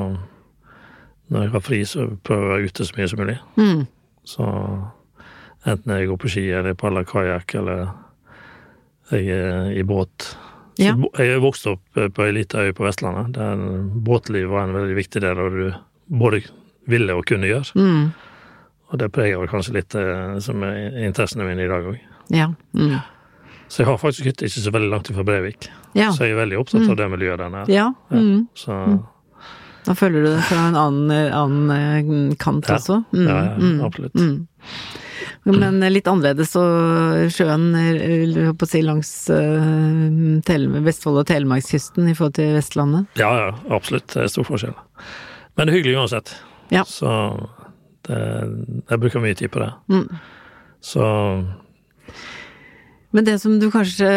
når 1.26 1.42
jeg 1.42 1.52
har 1.56 1.64
fri, 1.66 1.80
så 1.88 2.06
prøver 2.22 2.44
jeg 2.44 2.46
å 2.46 2.54
være 2.54 2.70
ute 2.70 2.86
så 2.86 2.98
mye 2.98 3.08
som 3.10 3.22
mulig. 3.22 3.36
Mm. 3.58 3.80
Så 4.26 4.46
enten 5.66 5.94
jeg 5.94 6.10
går 6.10 6.20
på 6.22 6.30
ski 6.30 6.44
eller 6.54 6.76
paller 6.78 7.06
kajakk 7.06 7.56
eller 7.60 7.86
jeg 9.14 9.30
er 9.30 9.72
i 9.78 9.84
båt. 9.86 10.34
Ja. 10.76 10.92
jeg 11.16 11.32
er 11.32 11.40
vokst 11.40 11.64
opp 11.70 11.96
på 11.96 12.24
ei 12.26 12.34
lita 12.36 12.60
øy 12.66 12.74
på 12.76 12.84
Vestlandet, 12.84 13.32
der 13.38 13.60
båtliv 14.04 14.50
var 14.52 14.66
en 14.66 14.74
veldig 14.76 14.96
viktig 14.98 15.22
del 15.24 15.38
av 15.40 15.54
det 15.54 15.70
du 15.70 16.18
både 16.20 16.42
ville 16.90 17.16
og 17.16 17.24
kunne 17.26 17.48
gjøre. 17.48 17.72
Mm. 17.78 18.10
Og 18.92 19.00
det 19.00 19.08
preger 19.14 19.40
vel 19.40 19.50
kanskje 19.50 19.78
litt 19.78 19.96
eh, 19.98 20.36
som 20.44 20.62
er 20.66 20.98
interessene 21.06 21.46
mine 21.48 21.64
i 21.64 21.70
dag 21.70 21.88
òg. 21.90 21.96
Ja. 22.34 22.50
Mm. 22.76 22.98
Så 23.68 23.82
jeg 23.82 23.88
har 23.88 23.98
faktisk 23.98 24.28
hytte 24.28 24.46
ikke 24.46 24.62
så 24.62 24.72
veldig 24.74 24.90
langt 24.92 25.10
fra 25.10 25.24
Brevik. 25.26 25.70
Ja. 25.96 26.12
Så 26.14 26.26
jeg 26.26 26.36
er 26.36 26.42
veldig 26.44 26.60
opptatt 26.60 26.84
av 26.84 26.92
mm. 26.92 26.98
det 27.00 27.08
miljøet 27.16 27.40
der 27.40 27.54
nede. 27.54 27.72
Ja. 27.72 27.88
ja. 28.12 28.22
Så 28.54 28.76
mm. 28.76 29.00
Da 29.86 29.94
føler 29.94 30.24
du 30.24 30.28
det 30.32 30.44
fra 30.48 30.68
en 30.68 30.78
annen, 30.78 31.32
annen 31.34 31.72
eh, 31.74 32.36
kant 32.42 32.66
ja. 32.68 32.78
også? 32.80 33.00
Mm, 33.14 33.26
ja, 33.26 33.36
ja, 33.36 33.56
mm. 33.56 33.80
absolutt. 33.86 34.14
Mm. 34.18 34.46
Men 35.46 35.78
litt 35.94 36.08
annerledes, 36.10 36.56
og 36.58 37.30
sjøen 37.34 37.68
eh, 37.78 38.50
på 38.50 38.66
å 38.66 38.70
si, 38.70 38.82
langs 38.82 39.12
Vestfold- 39.30 41.20
og 41.22 41.28
Telemarkskysten 41.30 42.10
i 42.10 42.16
forhold 42.18 42.38
til 42.40 42.56
Vestlandet? 42.58 43.06
Ja, 43.20 43.30
ja, 43.44 43.52
absolutt. 43.74 44.08
Det 44.12 44.26
er 44.26 44.32
stor 44.32 44.48
forskjell. 44.48 44.74
Men 45.56 45.68
det 45.68 45.72
er 45.72 45.78
hyggelig 45.80 46.00
uansett. 46.02 46.34
Ja. 46.74 46.82
Så 46.88 47.10
det, 48.08 48.18
jeg 48.90 49.02
bruker 49.02 49.22
mye 49.22 49.38
tid 49.38 49.54
på 49.54 49.62
det. 49.62 49.70
Mm. 49.92 50.08
Så 50.84 51.06
men 53.16 53.24
det 53.24 53.38
som 53.40 53.56
du 53.60 53.70
kanskje 53.72 54.08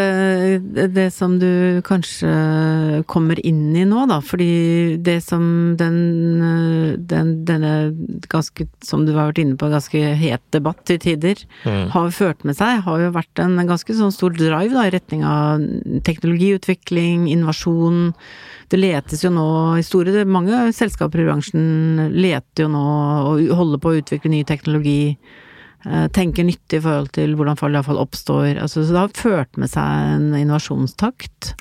Det 0.91 1.07
som 1.15 1.37
du 1.39 1.79
kanskje 1.87 2.31
kommer 3.07 3.39
inn 3.47 3.71
i 3.77 3.85
nå, 3.87 4.03
da, 4.11 4.19
fordi 4.25 4.97
det 5.05 5.19
som 5.23 5.43
den, 5.79 5.95
den 7.07 7.31
denne 7.47 7.71
ganske, 8.31 8.67
som 8.83 9.05
du 9.07 9.13
har 9.15 9.31
vært 9.31 9.41
inne 9.43 9.57
på, 9.59 9.69
ganske 9.71 10.01
het 10.19 10.43
debatt 10.55 10.83
til 10.89 10.99
tider, 11.01 11.39
mm. 11.63 11.89
har 11.95 12.11
ført 12.15 12.43
med 12.47 12.57
seg, 12.59 12.83
har 12.85 13.03
jo 13.05 13.11
vært 13.15 13.41
en 13.41 13.55
ganske 13.69 13.95
sånn 13.95 14.13
stor 14.13 14.35
drive 14.35 14.73
da, 14.75 14.85
i 14.87 14.93
retning 14.93 15.23
av 15.27 15.63
teknologiutvikling, 16.07 17.29
innovasjon. 17.31 18.09
Det 18.69 18.79
letes 18.79 19.23
jo 19.25 19.31
nå 19.33 19.49
i 19.79 19.85
store 19.85 20.25
Mange 20.29 20.69
selskaper 20.75 21.23
i 21.23 21.29
bransjen 21.29 22.09
leter 22.13 22.65
jo 22.65 22.73
nå 22.73 22.87
og 23.31 23.53
holder 23.61 23.81
på 23.81 23.93
å 23.93 24.01
utvikle 24.01 24.33
ny 24.33 24.43
teknologi 24.47 25.01
tenker 26.11 26.43
nyttig 26.43 26.79
i 26.79 26.83
forhold 26.83 27.11
til 27.15 27.35
hvordan 27.39 27.57
fall 27.59 27.73
iallfall 27.77 28.01
oppstår. 28.01 28.57
Altså, 28.59 28.83
så 28.83 28.91
det 28.95 28.99
har 28.99 29.13
ført 29.15 29.57
med 29.57 29.69
seg 29.71 30.15
en 30.15 30.33
innovasjonstakt. 30.35 31.53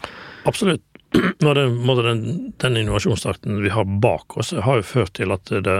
Absolutt. 0.48 0.82
Den, 1.40 1.86
den, 1.86 2.52
den 2.60 2.76
innovasjonstakten 2.76 3.62
vi 3.62 3.70
har 3.72 3.84
bak 4.02 4.34
oss, 4.36 4.50
har 4.52 4.76
jo 4.76 4.82
ført 4.84 5.14
til 5.16 5.30
at 5.32 5.48
det 5.64 5.76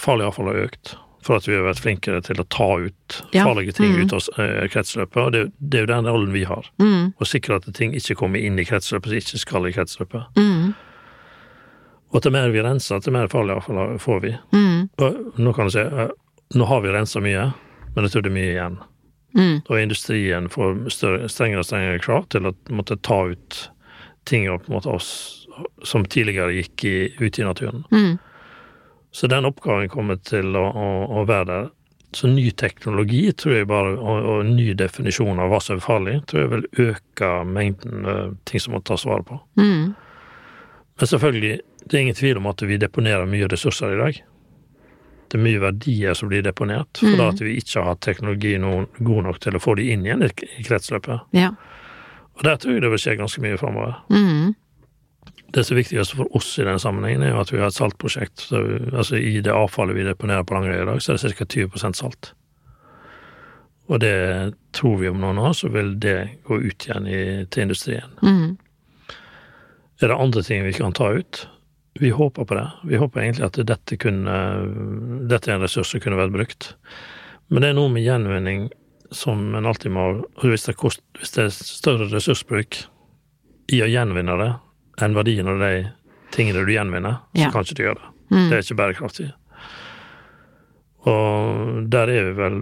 farlige 0.00 0.30
avfall 0.30 0.48
har 0.48 0.62
økt. 0.70 0.94
For 1.26 1.36
at 1.36 1.44
vi 1.48 1.56
har 1.58 1.66
vært 1.66 1.82
flinkere 1.82 2.22
til 2.24 2.38
å 2.40 2.46
ta 2.48 2.68
ut 2.86 3.16
Ja. 3.34 3.42
farlige 3.44 3.74
ting 3.76 3.92
Mm. 3.92 4.04
ut 4.06 4.12
av 4.14 4.22
eh, 4.40 4.68
kretsløpet. 4.72 5.16
Og 5.26 5.32
det, 5.34 5.42
det 5.58 5.80
er 5.80 5.84
jo 5.84 5.90
den 5.92 6.06
rollen 6.08 6.32
vi 6.32 6.44
har. 6.48 6.64
Mm, 6.80 7.12
Å 7.20 7.26
sikre 7.28 7.56
at 7.58 7.66
ting 7.74 7.92
ikke 7.98 8.14
kommer 8.16 8.38
inn 8.40 8.56
i 8.58 8.64
kretsløpet 8.64 9.10
som 9.10 9.18
ikke 9.20 9.38
skal 9.42 9.66
i 9.66 9.72
kretsløpet. 9.74 10.24
mm, 10.38 10.74
Og 12.14 12.22
til 12.22 12.32
mer 12.32 12.48
vi 12.54 12.62
renser, 12.62 13.00
til 13.02 13.12
mer 13.12 13.26
farlig 13.28 13.56
avfall 13.58 13.98
får 14.00 14.20
vi. 14.22 14.32
mm, 14.54 14.88
Og 15.02 15.38
nå 15.42 15.52
kan 15.54 15.66
du 15.66 15.74
si 15.74 15.80
eh, 15.84 16.08
nå 16.54 16.64
har 16.64 16.80
vi 16.84 16.92
rensa 16.94 17.20
mye, 17.20 17.48
men 17.94 18.04
jeg 18.06 18.12
tror 18.12 18.22
det 18.26 18.30
er 18.30 18.36
mye 18.36 18.52
igjen. 18.52 18.76
mm, 19.36 19.56
Og 19.68 19.80
industrien 19.80 20.48
får 20.52 20.90
større, 20.94 21.28
strengere 21.28 21.64
og 21.64 21.68
strengere 21.68 22.02
krav 22.02 22.28
til 22.32 22.46
å 22.46 22.54
måtte 22.70 22.96
ta 23.02 23.22
ut 23.32 23.70
ting 24.24 24.48
av 24.50 24.62
oss 24.86 25.10
som 25.84 26.04
tidligere 26.04 26.52
gikk 26.52 26.84
i, 26.84 26.96
ut 27.18 27.38
i 27.38 27.44
naturen. 27.46 27.84
mm, 27.90 28.18
Så 29.12 29.26
den 29.26 29.44
oppgaven 29.48 29.88
kommer 29.88 30.16
til 30.16 30.56
å, 30.56 30.64
å, 30.68 30.88
å 31.20 31.24
være 31.24 31.46
der. 31.50 31.68
Så 32.12 32.28
ny 32.28 32.50
teknologi 32.50 33.32
tror 33.32 33.54
jeg 33.56 33.66
bare, 33.68 33.96
og, 33.98 34.24
og 34.24 34.46
ny 34.46 34.72
definisjon 34.78 35.40
av 35.42 35.50
hva 35.50 35.58
som 35.60 35.76
er 35.76 35.84
farlig, 35.84 36.14
tror 36.26 36.42
jeg 36.42 36.50
vil 36.52 36.66
øke 36.90 37.30
mengden 37.44 38.06
uh, 38.06 38.30
ting 38.48 38.60
som 38.62 38.76
må 38.76 38.80
tas 38.80 39.04
vare 39.08 39.24
på. 39.26 39.40
mm. 39.60 39.94
Men 40.96 41.08
selvfølgelig, 41.10 41.60
det 41.84 41.96
er 41.96 42.02
ingen 42.06 42.16
tvil 42.16 42.38
om 42.40 42.46
at 42.48 42.62
vi 42.64 42.78
deponerer 42.80 43.26
mye 43.28 43.48
ressurser 43.52 43.92
i 43.92 43.98
dag. 44.00 44.20
Det 45.28 45.38
er 45.40 45.42
mye 45.42 45.58
verdier 45.60 46.14
som 46.14 46.28
blir 46.30 46.42
deponert, 46.42 46.98
for 47.00 47.06
Mm. 47.16 47.28
at 47.28 47.40
vi 47.40 47.56
ikke 47.58 47.80
har 47.82 47.88
hatt 47.94 48.00
teknologi 48.00 48.58
noen, 48.58 48.86
god 49.02 49.24
nok 49.24 49.40
til 49.40 49.52
å 49.56 49.60
få 49.62 49.76
de 49.76 49.90
inn 49.92 50.04
igjen 50.06 50.22
i 50.22 50.30
i 50.58 50.62
kretsløpet. 50.62 51.20
Ja. 51.32 51.50
Og 52.36 52.44
der 52.44 52.56
tror 52.56 52.72
jeg 52.74 52.82
det 52.82 52.90
vil 52.90 52.98
skje 52.98 53.16
ganske 53.18 53.40
mye 53.42 53.56
framover. 53.58 53.96
Mm, 54.10 54.54
Det 55.52 55.64
som 55.64 55.76
er 55.76 55.82
viktigst 55.82 56.14
for 56.16 56.26
oss 56.36 56.58
i 56.58 56.64
den 56.64 56.78
sammenhengen, 56.78 57.22
er 57.22 57.30
jo 57.30 57.40
at 57.40 57.50
vi 57.52 57.58
har 57.58 57.66
et 57.68 57.74
saltprosjekt. 57.74 58.38
Så, 58.50 58.58
altså 58.92 59.16
I 59.16 59.40
det 59.40 59.52
avfallet 59.52 59.94
vi 59.96 60.02
deponerer 60.04 60.44
på 60.44 60.54
Langerøy 60.54 60.82
i 60.82 60.86
dag, 60.86 60.98
så 61.00 61.12
er 61.14 61.16
det 61.16 61.36
ca. 61.36 61.44
20% 61.44 61.96
salt. 61.96 62.32
Og 63.88 64.00
det 64.00 64.54
tror 64.72 64.98
vi 64.98 65.08
om 65.08 65.20
noen 65.20 65.38
år, 65.38 65.52
så 65.54 65.70
vil 65.72 65.94
det 66.02 66.16
gå 66.48 66.58
ut 66.60 66.86
igjen 66.88 67.06
i, 67.06 67.44
til 67.46 67.62
industrien. 67.62 68.10
mm, 68.22 68.56
Er 70.02 70.08
det 70.08 70.16
andre 70.20 70.42
ting 70.42 70.64
vi 70.66 70.72
kan 70.72 70.92
ta 70.92 71.08
ut? 71.14 71.46
Vi 72.00 72.10
håper 72.12 72.44
på 72.44 72.54
det. 72.58 72.66
Vi 72.84 72.96
håper 73.00 73.20
egentlig 73.22 73.46
at 73.46 73.58
dette, 73.66 73.96
kunne, 74.00 74.34
dette 75.30 75.50
er 75.50 75.54
en 75.56 75.62
ressurs 75.64 75.90
som 75.94 76.00
kunne 76.04 76.18
vært 76.18 76.34
brukt. 76.34 76.68
Men 77.48 77.62
det 77.62 77.70
er 77.70 77.78
noe 77.78 77.92
med 77.92 78.04
gjenvinning 78.04 78.66
som 79.14 79.54
en 79.54 79.66
alltid 79.70 79.92
må 79.94 80.06
hvis 80.42 80.66
det, 80.66 80.74
kost, 80.80 81.00
hvis 81.20 81.30
det 81.36 81.44
er 81.46 81.54
større 81.54 82.08
ressursbruk 82.10 82.80
i 83.72 83.78
å 83.82 83.88
gjenvinne 83.90 84.34
det 84.40 84.50
enn 85.04 85.14
verdien 85.16 85.48
av 85.52 85.60
de 85.62 85.70
tingene 86.34 86.64
du 86.66 86.72
gjenvinner, 86.74 87.20
så 87.36 87.46
Ja. 87.46 87.50
kan 87.54 87.62
ikke 87.64 87.76
du 87.78 87.82
gjøre 87.84 88.00
det. 88.02 88.10
mm. 88.30 88.48
Det 88.50 88.56
er 88.56 88.62
ikke 88.64 88.80
bærekraftig. 88.82 89.28
Og 91.06 91.86
der 91.90 92.10
er 92.10 92.24
vi 92.30 92.32
vel 92.40 92.56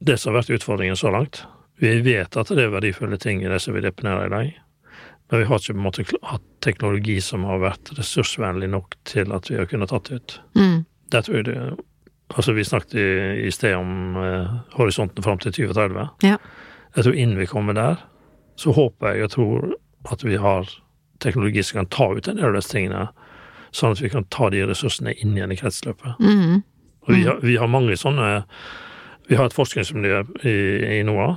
det 0.00 0.16
som 0.18 0.32
har 0.32 0.40
vært 0.40 0.54
utfordringen 0.56 0.96
så 0.96 1.10
langt. 1.12 1.42
Vi 1.80 2.00
vet 2.04 2.36
at 2.36 2.48
det 2.48 2.64
er 2.64 2.72
verdifulle 2.72 3.18
ting 3.20 3.42
i 3.44 3.48
det 3.48 3.60
som 3.60 3.74
vi 3.76 3.82
deponerer 3.84 4.26
i 4.26 4.32
dag, 4.32 4.54
men 5.30 5.40
vi 5.40 5.46
har 5.46 5.58
ikke 5.60 5.74
på 5.74 5.78
en 5.78 5.84
måte 5.84 6.04
hatt 6.26 6.46
teknologi 6.64 7.20
som 7.22 7.44
har 7.46 7.60
vært 7.62 7.92
ressursvennlig 7.98 8.68
nok 8.72 8.96
til 9.06 9.30
at 9.32 9.46
vi 9.50 9.56
har 9.60 9.68
kunnet 9.70 9.92
tatt 9.92 10.08
det 10.10 10.18
ut. 10.20 10.40
Mm, 10.58 10.84
Det 11.10 11.24
tror 11.26 11.36
jeg 11.40 11.44
det 11.50 11.60
Altså, 12.30 12.52
vi 12.54 12.62
snakket 12.62 12.94
i, 12.94 13.06
i 13.46 13.50
sted 13.50 13.72
om 13.74 14.14
eh, 14.22 14.50
horisonten 14.76 15.22
fram 15.22 15.38
til 15.42 15.50
2030. 15.50 16.04
Ja. 16.22 16.36
Jeg 16.94 17.04
tror 17.04 17.16
innen 17.18 17.38
vi 17.40 17.46
kommer 17.50 17.74
der, 17.74 17.96
så 18.54 18.70
håper 18.76 19.16
jeg 19.16 19.24
og 19.24 19.30
tror 19.34 19.64
at 20.12 20.22
vi 20.22 20.36
har 20.38 20.70
teknologi 21.18 21.62
som 21.66 21.80
kan 21.80 21.88
ta 21.90 22.06
ut 22.14 22.28
en 22.30 22.36
del 22.38 22.46
av 22.52 22.54
disse 22.54 22.70
tingene, 22.70 23.08
sånn 23.74 23.96
at 23.96 24.02
vi 24.04 24.12
kan 24.14 24.28
ta 24.30 24.46
de 24.54 24.62
ressursene 24.70 25.16
inn 25.18 25.34
igjen 25.34 25.50
i 25.50 25.58
kretsløpet. 25.58 26.22
mm, 26.22 26.62
Og 27.08 27.10
vi 27.16 27.24
har, 27.26 27.40
vi 27.42 27.56
har 27.58 27.66
mange 27.66 27.96
sånne 27.98 28.44
Vi 29.28 29.34
har 29.38 29.46
et 29.50 29.54
forskningsmiljø 29.54 30.22
i, 30.46 30.54
i 30.98 31.02
NOA 31.06 31.28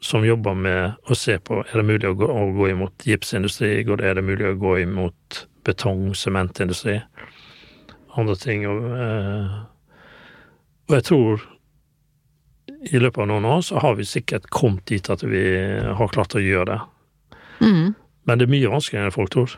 som 0.00 0.24
jobber 0.26 0.54
med 0.54 0.94
å 1.08 1.16
se 1.16 1.38
på 1.38 1.62
er 1.64 1.80
det 1.80 1.86
mulig 1.88 2.08
å 2.10 2.14
gå, 2.18 2.26
å 2.28 2.52
gå 2.56 2.68
imot 2.70 3.06
gipsindustri, 3.08 3.80
er 3.80 4.14
det 4.18 4.24
mulig 4.24 4.46
å 4.50 4.58
gå 4.60 4.78
imot 4.82 5.46
betong, 5.66 6.12
sementindustri, 6.14 7.00
andre 8.16 8.36
ting. 8.36 8.66
Og, 8.70 8.84
eh, 8.92 9.56
og 10.86 10.94
jeg 10.98 11.06
tror 11.08 11.46
i 12.92 12.98
løpet 13.00 13.22
av 13.24 13.30
noen 13.30 13.48
år 13.50 13.62
så 13.66 13.80
har 13.82 13.96
vi 13.98 14.06
sikkert 14.06 14.50
kommet 14.54 14.86
dit 14.86 15.10
at 15.10 15.24
vi 15.26 15.42
har 15.98 16.12
klart 16.12 16.36
å 16.36 16.42
gjøre 16.42 16.66
det. 16.74 16.80
mm. 17.60 17.94
Men 18.26 18.38
det 18.38 18.48
er 18.48 18.50
mye 18.50 18.70
vanskeligere 18.72 19.06
enn 19.06 19.14
folk 19.14 19.30
tror. 19.30 19.52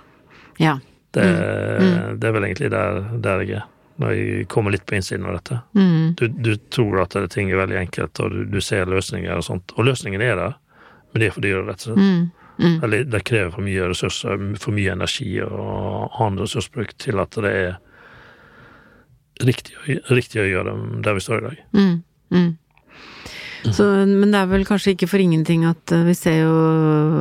Ja. 0.61 0.75
Det, 1.17 1.25
Mm. 1.25 2.19
det 2.21 2.29
er 2.29 2.33
vel 2.33 2.45
egentlig 2.45 2.71
der, 2.71 2.99
der 3.25 3.41
jeg 3.41 3.51
er, 3.57 3.65
når 3.99 4.13
jeg 4.15 4.47
kommer 4.53 4.71
litt 4.75 4.85
på 4.87 4.95
innsiden 4.99 5.27
av 5.27 5.35
dette. 5.41 5.61
Mm, 5.75 6.15
Du, 6.19 6.29
du 6.29 6.53
tror 6.71 7.01
at 7.03 7.17
det, 7.19 7.31
ting 7.35 7.51
er 7.51 7.59
veldig 7.59 7.79
enkelt, 7.81 8.21
og 8.23 8.31
du, 8.35 8.45
du 8.47 8.61
ser 8.63 8.87
løsninger 8.87 9.35
og 9.35 9.45
sånt. 9.47 9.75
Og 9.77 9.89
løsningen 9.89 10.23
er 10.23 10.37
der, 10.39 10.55
men 11.13 11.21
det 11.23 11.29
er 11.31 11.35
for 11.35 11.43
dyre, 11.47 11.65
rett 11.67 11.83
og 11.83 11.91
slett. 11.91 11.99
mm, 11.99 12.31
mm. 12.63 12.79
Eller 12.87 13.05
det 13.11 13.25
krever 13.27 13.51
for 13.55 13.67
mye 13.67 13.89
ressurser, 13.91 14.39
for 14.63 14.77
mye 14.77 14.95
energi 14.95 15.33
og 15.43 16.15
annen 16.23 16.39
ressursbruk 16.45 16.95
til 17.03 17.19
at 17.23 17.39
det 17.43 17.53
er 17.65 17.77
riktig, 19.47 19.75
riktig 20.11 20.43
å 20.43 20.49
gjøre 20.49 20.75
det 20.79 21.03
der 21.07 21.15
vi 21.19 21.25
står 21.27 21.43
i 21.43 21.47
dag. 21.49 21.61
Mm, 21.79 21.93
mm. 22.35 22.49
Så, 23.65 23.85
men 24.07 24.31
det 24.31 24.39
er 24.39 24.51
vel 24.51 24.65
kanskje 24.67 24.93
ikke 24.95 25.09
for 25.11 25.23
ingenting 25.23 25.65
at 25.67 25.93
eh, 25.95 26.05
vi 26.07 26.15
ser 26.17 26.37
jo 26.45 26.55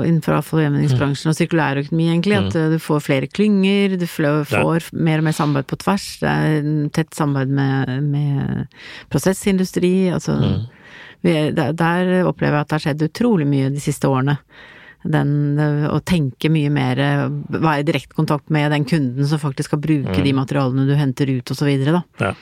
innenfor 0.06 0.38
avfall- 0.38 0.78
og 0.78 1.38
sirkulærøkonomi 1.38 2.10
egentlig, 2.12 2.38
at 2.38 2.58
eh, 2.60 2.70
du 2.76 2.78
får 2.82 3.04
flere 3.08 3.30
klynger, 3.32 3.98
du 3.98 4.06
får 4.08 4.92
mer 4.94 5.24
og 5.24 5.28
mer 5.28 5.36
samarbeid 5.36 5.70
på 5.72 5.80
tvers, 5.82 6.08
det 6.22 6.30
er 6.30 6.72
tett 6.94 7.18
samarbeid 7.18 7.54
med, 7.58 8.04
med 8.06 8.80
prosessindustri, 9.14 10.12
altså 10.14 10.38
vi, 11.26 11.36
der, 11.58 11.74
der 11.74 12.14
opplever 12.30 12.60
jeg 12.60 12.68
at 12.68 12.70
det 12.70 12.78
har 12.78 12.86
skjedd 12.86 13.08
utrolig 13.10 13.48
mye 13.50 13.72
de 13.74 13.82
siste 13.82 14.10
årene. 14.10 14.38
Den, 15.08 15.58
å 15.88 15.98
tenke 16.06 16.50
mye 16.52 16.70
mer, 16.74 17.00
være 17.48 17.82
i 17.82 17.86
direkte 17.88 18.18
kontakt 18.18 18.52
med 18.54 18.74
den 18.74 18.86
kunden 18.90 19.28
som 19.30 19.42
faktisk 19.42 19.72
skal 19.72 19.82
bruke 19.82 20.22
de 20.26 20.34
materialene 20.36 20.88
du 20.90 20.94
henter 21.00 21.30
ut 21.32 21.54
og 21.54 21.58
så 21.58 21.68
videre, 21.70 22.02
da. 22.02 22.28
Ja. 22.28 22.34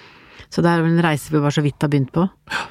Så 0.52 0.64
det 0.64 0.72
er 0.72 0.84
vel 0.84 0.96
en 0.96 1.04
reise 1.04 1.32
vi 1.34 1.42
bare 1.42 1.56
så 1.56 1.64
vidt 1.66 1.84
har 1.84 1.92
begynt 1.92 2.14
på. 2.16 2.26
Ja, 2.52 2.64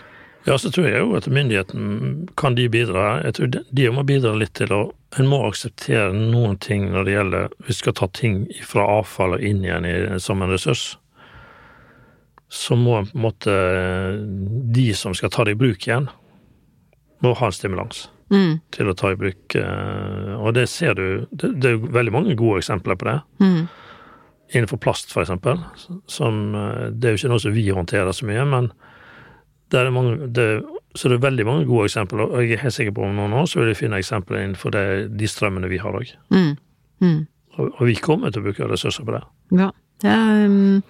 så 0.45 0.69
tror 0.71 0.87
jeg 0.91 1.01
jo 1.01 1.15
at 1.17 1.27
myndigheten 1.33 2.29
kan 2.37 2.55
de 2.55 2.67
bidra. 2.69 3.23
Jeg 3.25 3.35
tror 3.39 3.47
de, 3.55 3.63
de 3.73 3.87
må 3.95 4.03
bidra 4.05 4.35
litt 4.37 4.53
til 4.61 4.73
å 4.77 4.83
En 5.17 5.29
må 5.31 5.39
akseptere 5.47 6.11
noen 6.13 6.57
ting 6.59 6.89
når 6.91 7.05
det 7.07 7.13
gjelder 7.15 7.53
Vi 7.69 7.75
skal 7.79 7.95
ta 7.95 8.09
ting 8.11 8.41
fra 8.67 8.83
avfall 8.99 9.37
og 9.37 9.45
inn 9.47 9.61
igjen 9.63 9.87
i, 9.87 9.93
som 10.19 10.43
en 10.43 10.51
ressurs. 10.51 10.97
Så 12.51 12.75
må 12.77 12.97
på 13.07 13.15
en 13.15 13.23
måte 13.23 13.55
de 14.75 14.89
som 14.99 15.15
skal 15.15 15.31
ta 15.31 15.45
det 15.47 15.55
i 15.55 15.61
bruk 15.61 15.87
igjen, 15.87 16.09
må 17.23 17.33
ha 17.39 17.47
en 17.51 17.57
stimulans 17.57 18.09
Mm, 18.33 18.55
til 18.73 18.89
å 18.89 18.95
ta 18.97 19.11
i 19.13 19.17
bruk. 19.21 19.55
eh, 19.55 20.31
Og 20.41 20.55
det 20.57 20.65
ser 20.73 20.95
du 20.97 21.27
Det, 21.31 21.51
det 21.61 21.69
er 21.69 21.75
jo 21.77 21.91
veldig 21.93 22.13
mange 22.13 22.35
gode 22.35 22.63
eksempler 22.63 22.97
på 22.97 23.05
det. 23.05 23.21
mm, 23.39 23.69
Innenfor 24.55 24.81
plast, 24.81 25.13
for 25.13 25.23
eksempel. 25.23 25.61
Som, 26.09 26.55
eh, 26.55 26.91
det 26.91 27.05
er 27.05 27.13
jo 27.15 27.21
ikke 27.21 27.29
noe 27.31 27.41
som 27.45 27.53
vi 27.53 27.69
håndterer 27.69 28.11
så 28.17 28.25
mye, 28.27 28.45
men 28.49 28.73
det 29.73 29.85
mange, 29.95 30.29
det, 30.37 30.49
så 30.95 31.11
det 31.11 31.19
er 31.19 31.29
veldig 31.29 31.47
mange 31.49 31.69
gode 31.69 31.89
eksempler, 31.89 32.27
og 32.27 32.43
jeg 32.43 32.59
er 32.59 32.65
helt 32.67 32.77
sikker 32.77 32.95
på 32.97 33.07
om 33.07 33.15
noen 33.17 33.37
år 33.41 33.49
så 33.51 33.61
vil 33.61 33.73
vi 33.73 33.79
finne 33.85 34.01
eksempler 34.03 34.43
innenfor 34.43 34.75
det, 34.75 34.85
de 35.19 35.31
strømmene 35.31 35.71
vi 35.73 35.81
har 35.83 35.97
òg. 35.97 36.13
mm, 36.35 36.53
mm. 37.05 37.23
Og, 37.55 37.71
og 37.71 37.87
vi 37.87 37.95
kommer 38.03 38.35
til 38.35 38.43
å 38.43 38.49
bruke 38.49 38.67
ressurser 38.67 39.07
på 39.07 39.15
det. 39.15 39.25
Ja. 39.55 39.71
Jeg 40.03 40.49
um, 40.51 40.81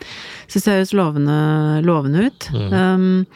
syns 0.49 0.65
det 0.65 0.73
høres 0.73 0.93
lovende, 0.97 1.35
lovende 1.85 2.25
ut. 2.25 2.47
Um, 2.73 3.27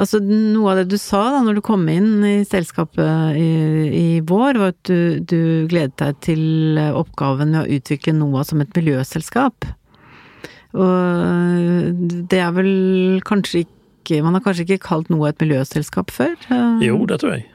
altså, 0.00 0.18
noe 0.24 0.72
av 0.72 0.80
det 0.80 0.86
du 0.90 0.96
sa 0.98 1.20
da 1.34 1.42
når 1.44 1.60
du 1.60 1.62
kom 1.66 1.84
inn 1.92 2.24
i 2.26 2.34
selskapet 2.48 3.36
i, 3.38 3.50
i 3.98 4.06
vår, 4.26 4.58
var 4.58 4.72
at 4.72 4.80
du, 4.88 5.20
du 5.20 5.68
gledet 5.70 5.98
deg 6.00 6.18
til 6.24 6.80
oppgaven 6.88 7.52
med 7.52 7.60
å 7.60 7.76
utvikle 7.76 8.16
NOAH 8.16 8.48
som 8.50 8.64
et 8.64 8.74
miljøselskap. 8.78 9.68
Og 10.72 12.02
det 12.32 12.40
er 12.40 12.56
vel 12.56 12.74
kanskje 13.28 13.66
ikke 13.66 13.78
Man 14.24 14.34
har 14.34 14.42
kanskje 14.44 14.66
ikke 14.66 14.82
kalt 14.88 15.10
noe 15.12 15.30
et 15.30 15.40
miljøselskap 15.42 16.10
før? 16.10 16.34
Uh, 16.50 16.82
Jo, 16.82 16.98
det 17.06 17.20
tror 17.22 17.36
jeg. 17.36 17.48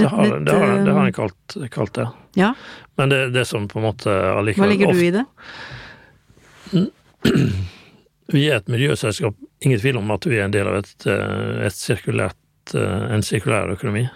Det 0.00 0.08
har, 0.08 0.24
litt, 0.24 0.46
det 0.46 0.56
har, 0.56 0.70
det 0.86 0.92
har 0.96 1.04
jeg 1.10 1.14
kalt, 1.18 1.56
kalt 1.70 1.94
det. 1.98 2.06
Ja. 2.40 2.54
Men 2.96 3.12
det, 3.12 3.20
det 3.34 3.44
som 3.44 3.68
på 3.68 3.78
en 3.78 3.84
måte 3.90 4.08
Hva 4.08 4.40
ligger 4.44 4.70
legger 4.70 4.92
du 4.96 5.02
i 5.04 5.10
det? 5.12 5.24
Vi 8.32 8.46
er 8.48 8.62
et 8.62 8.70
miljøselskap, 8.72 9.36
ingen 9.60 9.80
tvil 9.80 9.98
om 10.00 10.10
at 10.14 10.24
vi 10.24 10.38
er 10.38 10.46
en 10.46 10.54
del 10.54 10.68
av 10.70 10.78
et, 10.78 11.06
eh, 11.10 11.66
et 11.66 11.76
sirkulært, 11.76 12.38
eh, 12.72 13.02
en 13.12 13.24
sirkulær 13.26 13.74
økonomi. 13.74 14.06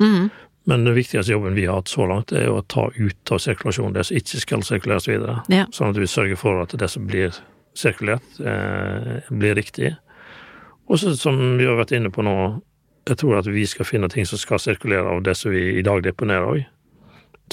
Mm. 0.00 0.30
Men 0.66 0.84
den 0.84 0.96
viktigste 0.96 1.30
jobben 1.30 1.54
vi 1.54 1.66
har 1.68 1.78
hatt 1.78 1.92
så 1.92 2.08
langt, 2.10 2.32
er 2.32 2.48
å 2.50 2.64
ta 2.66 2.88
ut 2.96 3.32
av 3.32 3.38
sirkulasjon 3.38 3.94
det 3.94 4.06
som 4.08 4.16
ikke 4.18 4.40
skal 4.42 4.64
sirkuleres 4.66 5.06
videre. 5.06 5.44
Ja. 5.52 5.68
Sånn 5.70 5.94
at 5.94 6.00
vi 6.00 6.08
sørger 6.10 6.40
for 6.40 6.64
at 6.64 6.74
det 6.74 6.90
som 6.90 7.06
blir 7.06 7.38
sirkulert, 7.76 8.26
eh, 8.40 9.22
blir 9.30 9.54
riktig. 9.54 9.94
Og 10.88 10.98
så, 10.98 11.14
som 11.18 11.38
vi 11.58 11.66
har 11.66 11.76
vært 11.80 11.92
inne 11.96 12.10
på 12.14 12.22
nå, 12.22 12.34
jeg 13.08 13.18
tror 13.18 13.38
at 13.40 13.46
vi 13.50 13.64
skal 13.66 13.86
finne 13.86 14.08
ting 14.10 14.26
som 14.26 14.38
skal 14.38 14.58
sirkulere 14.62 15.06
av 15.16 15.22
det 15.26 15.36
som 15.38 15.50
vi 15.54 15.78
i 15.78 15.82
dag 15.86 16.02
deponerer 16.02 16.46
òg, 16.46 16.64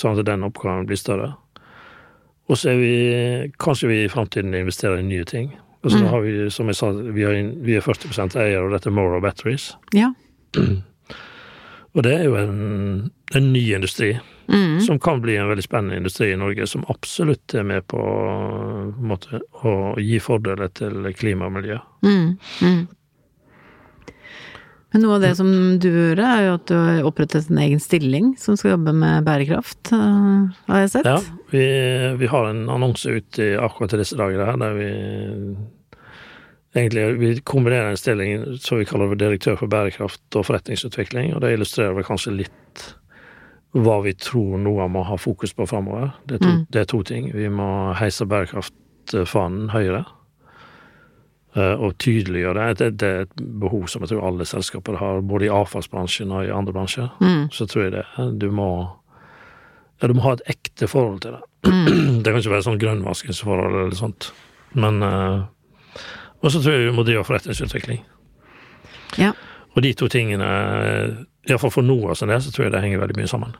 sånn 0.02 0.18
at 0.20 0.26
den 0.26 0.46
oppgaven 0.46 0.86
blir 0.90 0.98
større. 0.98 1.34
Og 2.50 2.58
så 2.60 2.74
er 2.74 2.78
vi 2.82 2.94
kanskje 3.62 3.88
vi 3.90 4.00
i 4.04 4.10
framtiden 4.12 4.54
investerer 4.58 5.00
i 5.00 5.06
nye 5.08 5.26
ting. 5.26 5.52
Og 5.84 5.92
så 5.92 6.00
Mm. 6.00 6.08
har 6.10 6.22
vi, 6.22 6.50
som 6.50 6.68
jeg 6.68 6.76
sa, 6.76 6.92
vi 6.92 7.24
er, 7.24 7.52
vi 7.64 7.76
er 7.76 7.82
40% 7.82 8.36
eier 8.40 8.64
av 8.64 8.72
dette 8.72 8.92
Morrow 8.92 9.20
Batteries. 9.22 9.76
Ja. 9.94 10.14
Og 11.96 12.04
det 12.04 12.14
er 12.14 12.24
jo 12.26 12.36
en, 12.36 13.12
en 13.36 13.54
ny 13.54 13.74
industri 13.76 14.20
Mm. 14.48 14.82
som 14.82 15.00
kan 15.00 15.22
bli 15.22 15.38
en 15.38 15.48
veldig 15.48 15.64
spennende 15.64 15.96
industri 15.96 16.34
i 16.34 16.36
Norge, 16.36 16.66
som 16.68 16.84
absolutt 16.92 17.54
er 17.56 17.64
med 17.64 17.86
på, 17.88 17.96
på 17.98 19.06
måte, 19.08 19.40
å 19.64 19.96
gi 19.98 20.18
fordeler 20.20 20.68
til 20.76 20.92
klima 21.16 21.46
og 21.48 21.54
miljø. 21.54 21.78
Mm. 22.04 22.88
Men 24.94 25.02
noe 25.02 25.16
av 25.18 25.24
det 25.24 25.32
som 25.40 25.48
du 25.82 25.88
gjorde, 25.90 26.22
er 26.22 26.44
jo 26.48 26.56
at 26.60 26.66
du 26.70 26.74
har 26.78 27.08
opprettet 27.10 27.48
en 27.50 27.58
egen 27.64 27.80
stilling 27.82 28.34
som 28.38 28.58
skal 28.60 28.76
jobbe 28.76 28.94
med 28.94 29.26
bærekraft, 29.26 29.90
øh, 29.98 30.52
har 30.70 30.84
jeg 30.84 30.92
sett. 30.94 31.08
Ja, 31.10 31.16
vi, 31.50 31.64
vi 32.22 32.30
har 32.30 32.50
en 32.52 32.68
annonse 32.70 33.10
ute 33.10 33.48
akkurat 33.58 33.96
i 33.98 34.02
disse 34.04 34.18
dager 34.20 34.46
her, 34.46 34.60
der 34.62 34.78
vi 34.78 34.90
egentlig 36.76 37.20
vi 37.20 37.32
kombinerer 37.46 37.90
en 37.92 37.98
stilling 37.98 38.46
som 38.62 38.80
vi 38.80 38.86
kaller 38.90 39.16
direktør 39.18 39.58
for 39.60 39.70
bærekraft 39.70 40.38
og 40.38 40.46
forretningsutvikling, 40.48 41.34
og 41.36 41.42
det 41.42 41.54
illustrerer 41.58 41.94
vel 41.98 42.06
kanskje 42.08 42.36
litt 42.44 42.88
hva 43.74 44.00
vi 44.06 44.14
tror 44.14 44.60
noe 44.62 44.86
må 44.94 45.02
ha 45.10 45.18
fokus 45.18 45.54
på 45.58 45.66
framover. 45.70 46.12
Det, 46.30 46.38
Mm. 46.42 46.66
det 46.70 46.82
er 46.82 46.86
to 46.86 47.02
ting. 47.04 47.32
Vi 47.34 47.50
må 47.50 47.94
heise 47.98 48.26
bærekraftfanen 48.30 49.70
høyere. 49.74 50.06
Eh, 51.56 51.74
Og 51.80 51.98
tydeliggjøre 51.98 52.68
det. 52.68 52.78
Det, 52.80 52.90
det 53.00 53.08
er 53.10 53.22
et 53.28 53.36
behov 53.62 53.88
som 53.88 54.02
jeg 54.02 54.10
tror 54.14 54.28
alle 54.28 54.46
selskaper 54.46 54.98
har, 55.00 55.22
både 55.22 55.46
i 55.46 55.54
avfallsbransjen 55.54 56.32
og 56.32 56.46
i 56.46 56.52
andre 56.54 56.74
bransjer. 56.74 57.10
Mm. 57.22 57.50
Så 57.52 57.66
tror 57.70 57.84
jeg 57.88 57.92
det. 57.98 58.06
Du 58.40 58.50
må 58.52 58.70
ja, 60.02 60.08
du 60.10 60.14
må 60.18 60.22
ha 60.26 60.34
et 60.34 60.42
ekte 60.52 60.88
forhold 60.90 61.22
til 61.24 61.32
det. 61.38 61.44
Mm. 61.70 61.86
Det 62.24 62.32
kan 62.34 62.42
ikke 62.42 62.52
være 62.56 62.66
sånn 62.66 62.80
grønnvaskingsforhold 62.82 63.76
eller 63.84 63.96
sånt. 63.96 64.32
Men 64.76 64.98
uh, 65.04 65.44
Og 66.44 66.52
så 66.52 66.60
tror 66.60 66.74
jeg 66.76 66.90
vi 66.90 66.96
må 66.98 67.04
drive 67.08 67.24
forretningsutvikling. 67.24 68.02
Ja. 69.22 69.30
Og 69.76 69.82
de 69.86 69.94
to 69.98 70.08
tingene, 70.12 70.48
iallfall 71.48 71.72
for 71.72 71.86
NOAS 71.86 72.22
av 72.26 72.30
del, 72.34 72.42
så 72.44 72.52
tror 72.52 72.66
jeg 72.68 72.74
det 72.74 72.82
henger 72.84 73.00
veldig 73.02 73.16
mye 73.22 73.30
sammen. 73.32 73.54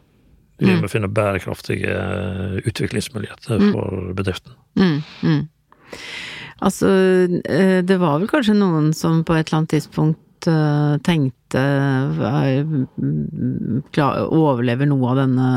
Vi 0.60 0.68
Mm. 0.70 0.82
må 0.84 0.88
finne 0.92 1.08
bærekraftige 1.10 1.90
eh, 1.90 2.60
utviklingsmuligheter 2.70 3.58
Mm. 3.60 3.72
for 3.74 4.14
bedriften. 4.14 4.52
Mm. 4.76 5.48
Altså, 6.62 6.88
øh, 6.88 7.80
det 7.84 7.98
var 8.02 8.20
vel 8.20 8.30
kanskje 8.30 8.56
noen 8.58 8.92
som 8.94 9.24
på 9.26 9.36
et 9.36 9.48
eller 9.48 9.62
annet 9.62 9.74
tidspunkt 9.76 10.48
øh, 10.48 10.98
tenkte 11.06 11.64
mm, 12.64 13.80
overlever 13.94 14.90
noe 14.90 15.14
av 15.14 15.24
denne, 15.24 15.48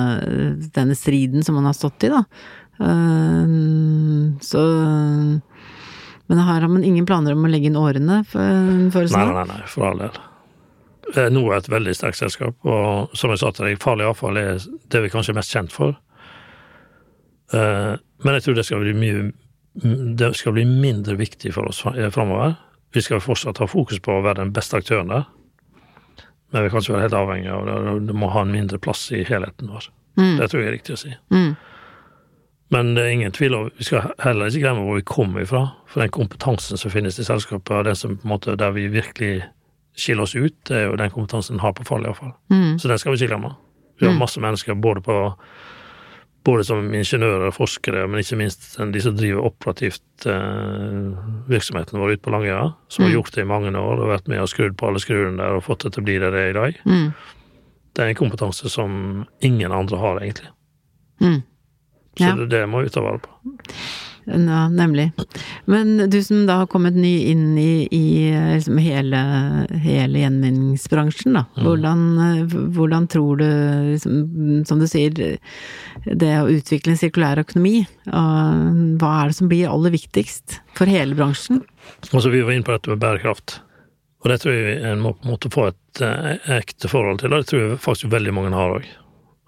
denne 0.77 0.97
striden 0.99 1.45
som 1.45 1.59
man 1.59 1.69
har 1.69 1.77
stått 1.77 2.09
i, 2.09 2.13
da. 2.15 2.23
Eh, 2.81 3.45
så 4.45 4.63
Men 6.27 6.39
her 6.43 6.61
har 6.61 6.69
man 6.69 6.85
ingen 6.85 7.07
planer 7.07 7.37
om 7.37 7.45
å 7.47 7.51
legge 7.51 7.71
inn 7.71 7.79
årene, 7.79 8.25
føles 8.27 9.13
det 9.13 9.21
Nei, 9.21 9.29
nei, 9.37 9.45
nei, 9.53 9.61
for 9.71 9.93
all 9.93 10.01
del. 10.03 10.17
Nå 11.31 11.45
er 11.53 11.61
et 11.61 11.69
veldig 11.71 11.95
sterkt 11.95 12.19
selskap, 12.19 12.57
og 12.67 13.15
som 13.15 13.31
jeg 13.31 13.39
sa 13.39 13.53
til 13.55 13.69
deg, 13.69 13.79
farlig 13.79 14.09
avfall 14.09 14.41
er 14.41 14.59
det 14.91 15.05
vi 15.05 15.13
kanskje 15.13 15.37
er 15.37 15.39
mest 15.39 15.55
kjent 15.55 15.71
for. 15.75 15.95
Eh, 17.55 17.95
Men 18.25 18.39
jeg 18.39 18.43
tror 18.43 18.57
det 18.57 18.65
skal 18.67 18.83
bli 18.83 18.95
mye 18.97 19.33
Det 20.17 20.31
skal 20.37 20.55
bli 20.57 20.65
mindre 20.65 21.17
viktig 21.19 21.53
for 21.55 21.69
oss 21.69 21.83
framover. 22.15 22.55
Vi 22.95 23.03
skal 23.05 23.21
fortsatt 23.21 23.59
ha 23.61 23.67
fokus 23.69 24.01
på 24.01 24.15
å 24.15 24.23
være 24.25 24.41
den 24.41 24.53
beste 24.57 24.79
aktøren 24.81 25.11
der, 25.13 25.27
men 26.53 26.65
vi 26.65 26.71
kan 26.71 26.81
ikke 26.81 26.95
være 26.95 27.05
helt 27.09 27.17
avhengig 27.19 27.51
av 27.53 27.67
det. 27.67 28.07
Det 28.09 28.15
må 28.17 28.31
ha 28.33 28.45
en 28.47 28.53
mindre 28.55 28.79
plass 28.81 29.11
i 29.13 29.25
helheten 29.27 29.69
vår. 29.69 29.91
Mm. 30.17 30.37
Det 30.39 30.49
tror 30.49 30.63
jeg 30.63 30.69
er 30.71 30.77
riktig 30.79 30.95
å 30.95 31.01
si. 31.03 31.11
Mm. 31.35 31.57
Men 32.75 32.95
det 32.97 33.03
er 33.05 33.13
ingen 33.15 33.35
tvil 33.35 33.55
om 33.55 33.67
Vi 33.79 33.85
skal 33.87 34.09
heller 34.25 34.49
ikke 34.49 34.63
glemme 34.65 34.87
hvor 34.87 34.97
vi 34.99 35.05
kommer 35.07 35.45
ifra. 35.45 35.61
For 35.87 36.03
den 36.03 36.15
kompetansen 36.15 36.81
som 36.81 36.91
finnes 36.91 37.19
i 37.19 37.27
selskapet, 37.27 37.71
og 37.77 37.85
den 37.85 37.99
som 37.99 38.17
på 38.17 38.27
en 38.27 38.33
måte 38.33 38.57
der 38.59 38.73
vi 38.75 38.89
virkelig 38.91 39.45
skiller 39.97 40.27
oss 40.27 40.35
ut, 40.35 40.57
det 40.69 40.77
er 40.77 40.89
jo 40.89 40.97
den 40.99 41.13
kompetansen 41.13 41.61
vi 41.61 41.63
har 41.63 41.77
på 41.77 41.85
farlig 41.87 42.11
avfall. 42.11 42.33
Mm. 42.51 42.79
Så 42.79 42.89
den 42.89 42.99
skal 42.99 43.13
vi 43.13 43.21
ikke 43.21 43.35
glemme. 43.35 43.53
Vi 44.01 44.07
har 44.07 44.13
Mm. 44.13 44.19
masse 44.19 44.41
mennesker 44.41 44.75
både 44.75 45.01
på 45.01 45.35
både 46.47 46.63
som 46.69 46.85
ingeniører 46.95 47.49
og 47.51 47.57
forskere, 47.57 48.05
men 48.07 48.23
ikke 48.23 48.39
minst 48.39 48.77
de 48.95 49.01
som 49.03 49.17
driver 49.19 49.49
operativt 49.49 50.27
eh, 50.31 51.09
virksomheten 51.51 51.99
vår 51.99 52.15
ute 52.15 52.23
på 52.23 52.31
Langøya, 52.35 52.69
som 52.89 53.05
har 53.05 53.11
Mm. 53.11 53.17
gjort 53.17 53.35
det 53.35 53.43
i 53.43 53.49
mange 53.51 53.73
år 53.75 54.03
og 54.05 54.13
vært 54.13 54.29
med 54.31 54.41
og 54.45 54.49
skrudd 54.53 54.77
på 54.79 54.87
alle 54.89 55.03
skruene 55.03 55.37
der 55.43 55.59
og 55.59 55.65
fått 55.67 55.83
det 55.85 55.93
til 55.97 56.05
å 56.05 56.07
bli 56.07 56.19
det 56.23 56.31
det 56.33 56.45
er 56.45 56.51
i 56.55 56.59
dag. 56.61 56.79
Mm. 56.87 57.09
Det 57.97 58.05
er 58.05 58.09
en 58.13 58.21
kompetanse 58.23 58.71
som 58.71 59.27
ingen 59.43 59.73
andre 59.73 59.99
har, 59.99 60.21
egentlig. 60.23 60.51
Mm. 61.21 61.43
Så 62.17 62.37
det, 62.39 62.49
det 62.55 62.63
må 62.69 62.83
vi 62.85 62.89
ta 62.95 63.01
vare 63.05 63.19
på. 63.19 63.29
Ja, 64.27 64.69
nemlig. 64.69 65.13
Men 65.65 66.11
du 66.11 66.23
som 66.23 66.47
da 66.49 66.61
har 66.63 66.71
kommet 66.71 66.97
ny 66.99 67.13
inn 67.31 67.59
i, 67.59 67.87
i 67.95 68.07
liksom 68.57 68.79
hele, 68.83 69.21
hele 69.85 70.25
gjenvinningsbransjen, 70.25 71.37
da. 71.39 71.45
Mm. 71.55 71.63
Hvordan, 71.67 72.03
eh, 72.25 72.57
hvordan 72.75 73.07
tror 73.13 73.39
du, 73.43 73.47
liksom, 73.93 74.17
som 74.67 74.83
du 74.83 74.89
sier, 74.91 75.15
det 76.07 76.33
å 76.41 76.51
utvikle 76.51 76.95
en 76.97 77.01
sirkulær 77.01 77.45
økonomi, 77.45 77.85
eh, 77.87 78.67
hva 78.99 79.13
er 79.21 79.31
det 79.31 79.39
som 79.39 79.53
blir 79.53 79.71
aller 79.71 79.95
viktigst 79.95 80.59
for 80.75 80.91
hele 80.91 81.15
bransjen? 81.15 81.63
Altså, 82.11 82.27
vi 82.35 82.43
var 82.43 82.57
inne 82.57 82.67
på 82.67 82.75
dette 82.75 82.91
med 82.91 83.03
bærekraft. 83.05 83.61
Og 84.25 84.33
det 84.33 84.41
tror 84.43 84.57
jeg 84.59 84.79
en 84.91 85.03
må 85.05 85.15
på 85.15 85.23
en 85.23 85.37
måte 85.37 85.55
få 85.55 85.69
et 85.71 86.03
eh, 86.03 86.55
ekte 86.59 86.91
forhold 86.91 87.23
til, 87.23 87.31
og 87.31 87.45
det 87.45 87.53
tror 87.53 87.63
jeg 87.63 87.83
faktisk 87.85 88.11
veldig 88.11 88.35
mange 88.35 88.57
har 88.59 88.81
òg. 88.81 88.95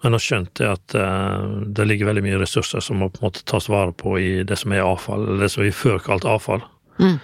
En 0.03 0.13
nå 0.15 0.19
skjønte 0.23 0.63
jeg 0.63 0.77
at 0.77 0.95
uh, 0.95 1.65
det 1.75 1.87
ligger 1.87 2.07
veldig 2.07 2.23
mye 2.23 2.39
ressurser 2.39 2.83
som 2.83 3.01
må 3.01 3.09
på 3.11 3.19
en 3.19 3.27
måte 3.27 3.43
tas 3.49 3.67
vare 3.71 3.91
på 3.91 4.15
i 4.19 4.29
det 4.47 4.55
som 4.61 4.71
er 4.71 4.85
avfall, 4.85 5.25
eller 5.25 5.43
det 5.43 5.51
som 5.51 5.65
vi 5.65 5.75
før 5.75 5.99
kalte 6.03 6.29
avfall. 6.31 6.63
Mm. 6.99 7.17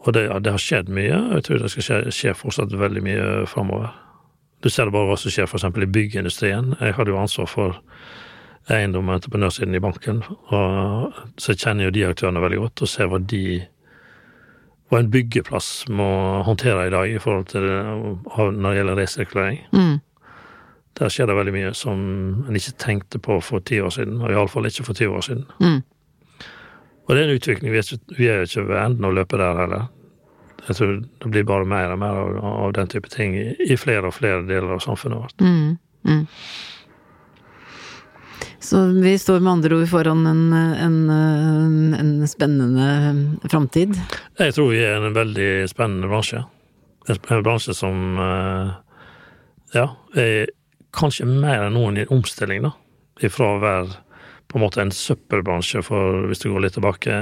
Og 0.00 0.12
det, 0.16 0.24
det 0.42 0.54
har 0.54 0.62
skjedd 0.62 0.90
mye, 0.96 1.14
og 1.14 1.36
jeg 1.38 1.46
tror 1.46 1.60
det 1.62 1.72
skal 1.74 1.86
skje, 1.86 1.98
skje 2.16 2.36
fortsatt 2.38 2.74
veldig 2.80 3.04
mye 3.06 3.28
framover. 3.50 3.92
Du 4.64 4.68
ser 4.68 4.88
det 4.88 4.96
bare 4.96 5.08
hva 5.08 5.18
som 5.20 5.32
skjer 5.32 5.46
f.eks. 5.48 5.68
i 5.68 5.92
byggeindustrien. 5.94 6.74
Jeg 6.80 6.96
hadde 6.96 7.14
jo 7.14 7.20
ansvar 7.20 7.48
for 7.48 7.78
eiendom 8.70 9.08
og 9.08 9.18
entreprenørsiden 9.18 9.76
i 9.76 9.82
banken, 9.82 10.24
og 10.52 11.20
så 11.40 11.54
jeg 11.54 11.62
kjenner 11.62 11.88
jo 11.88 11.94
de 11.94 12.08
aktørene 12.08 12.42
veldig 12.42 12.64
godt, 12.64 12.82
og 12.84 12.90
ser 12.90 13.10
hva 13.10 13.20
de 13.22 13.44
hva 14.90 14.98
en 14.98 15.10
byggeplass 15.10 15.84
må 15.94 16.10
håndtere 16.42 16.88
i 16.88 16.92
dag 16.92 17.12
i 17.12 17.18
forhold 17.22 17.46
til 17.52 17.62
det, 17.62 17.76
når 18.34 18.64
det 18.66 18.78
gjelder 18.80 18.98
resirkulering. 18.98 19.60
Mm. 19.70 20.00
Der 21.00 21.12
skjer 21.12 21.30
det 21.30 21.36
veldig 21.38 21.54
mye 21.54 21.70
som 21.76 22.00
en 22.44 22.58
ikke 22.58 22.76
tenkte 22.82 23.20
på 23.22 23.38
for 23.44 23.64
ti 23.64 23.78
år 23.80 23.94
siden, 23.94 24.18
og 24.20 24.32
iallfall 24.32 24.68
ikke 24.68 24.84
for 24.84 24.98
ti 24.98 25.08
år 25.08 25.24
siden. 25.24 25.46
Mm. 25.60 25.80
Og 27.06 27.14
det 27.16 27.22
er 27.22 27.30
en 27.30 27.38
utvikling. 27.38 27.72
Vi 27.72 27.80
er 27.80 27.86
ikke, 27.86 28.16
vi 28.18 28.28
er 28.28 28.44
ikke 28.44 28.66
ved 28.68 28.82
enden 28.82 29.08
av 29.08 29.16
løpet 29.16 29.40
der 29.40 29.62
heller. 29.64 29.86
Jeg 30.66 30.76
tror 30.76 30.92
det 31.00 31.30
blir 31.32 31.46
bare 31.48 31.68
mer 31.68 31.94
og 31.94 32.02
mer 32.02 32.18
av, 32.20 32.36
av 32.66 32.74
den 32.76 32.90
type 32.92 33.08
ting 33.10 33.32
i, 33.38 33.46
i 33.64 33.78
flere 33.80 34.10
og 34.10 34.14
flere 34.18 34.44
deler 34.44 34.76
av 34.76 34.84
samfunnet 34.84 35.22
vårt. 35.22 35.40
Mm. 35.40 35.78
Mm. 36.04 36.26
Så 38.60 38.84
vi 39.00 39.16
står 39.18 39.40
med 39.40 39.52
andre 39.52 39.80
ord 39.80 39.88
foran 39.88 40.26
en, 40.28 40.52
en, 40.52 41.94
en 41.96 42.12
spennende 42.28 43.48
framtid. 43.48 43.96
Jeg 44.38 44.54
tror 44.54 44.70
vi 44.74 44.84
er 44.84 45.00
en 45.00 45.16
veldig 45.16 45.50
spennende 45.72 46.12
bransje. 46.12 46.44
En 47.08 47.42
bransje 47.42 47.74
som 47.74 48.20
eh, 48.20 48.72
ja, 49.74 49.86
er 50.14 50.52
kanskje 50.96 51.26
mer 51.26 51.66
enn 51.68 51.74
noen 51.76 51.96
i 51.98 52.04
en 52.06 52.14
omstilling, 52.18 52.62
da. 52.66 52.72
Ifra 53.22 53.54
å 53.56 53.60
være 53.62 53.98
på 54.50 54.58
en 54.58 54.64
måte 54.64 54.80
en 54.82 54.90
søppelbransje, 54.90 55.82
for 55.86 56.24
hvis 56.26 56.40
du 56.42 56.48
går 56.52 56.64
litt 56.64 56.74
tilbake 56.78 57.14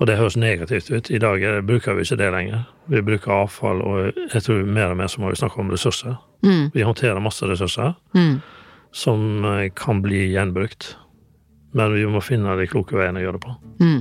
Og 0.00 0.06
det 0.08 0.16
høres 0.18 0.34
negativt 0.36 0.88
ut. 0.90 1.10
I 1.14 1.18
dag 1.22 1.42
er, 1.46 1.60
bruker 1.62 1.94
vi 1.94 2.02
ikke 2.02 2.16
det 2.18 2.30
lenger. 2.34 2.64
Vi 2.90 3.02
bruker 3.06 3.30
avfall, 3.36 3.82
og 3.86 4.16
jeg 4.34 4.42
tror 4.42 4.64
mer 4.66 4.90
og 4.90 4.96
mer 4.98 5.06
så 5.12 5.20
må 5.22 5.28
vi 5.30 5.36
snakke 5.38 5.60
om 5.62 5.70
ressurser. 5.70 6.16
Mm. 6.42 6.70
Vi 6.74 6.82
håndterer 6.82 7.20
masse 7.22 7.46
ressurser 7.46 7.94
Mm. 8.14 8.40
som 8.92 9.44
eh, 9.44 9.68
kan 9.76 10.02
bli 10.02 10.32
gjenbrukt. 10.32 10.96
Men 11.72 11.92
vi 11.94 12.02
må 12.06 12.20
finne 12.20 12.56
de 12.58 12.66
kloke 12.66 12.96
veiene 12.98 13.20
å 13.20 13.22
gjøre 13.22 13.38
det 13.38 13.44
på. 13.46 13.54
Mm. 13.80 14.00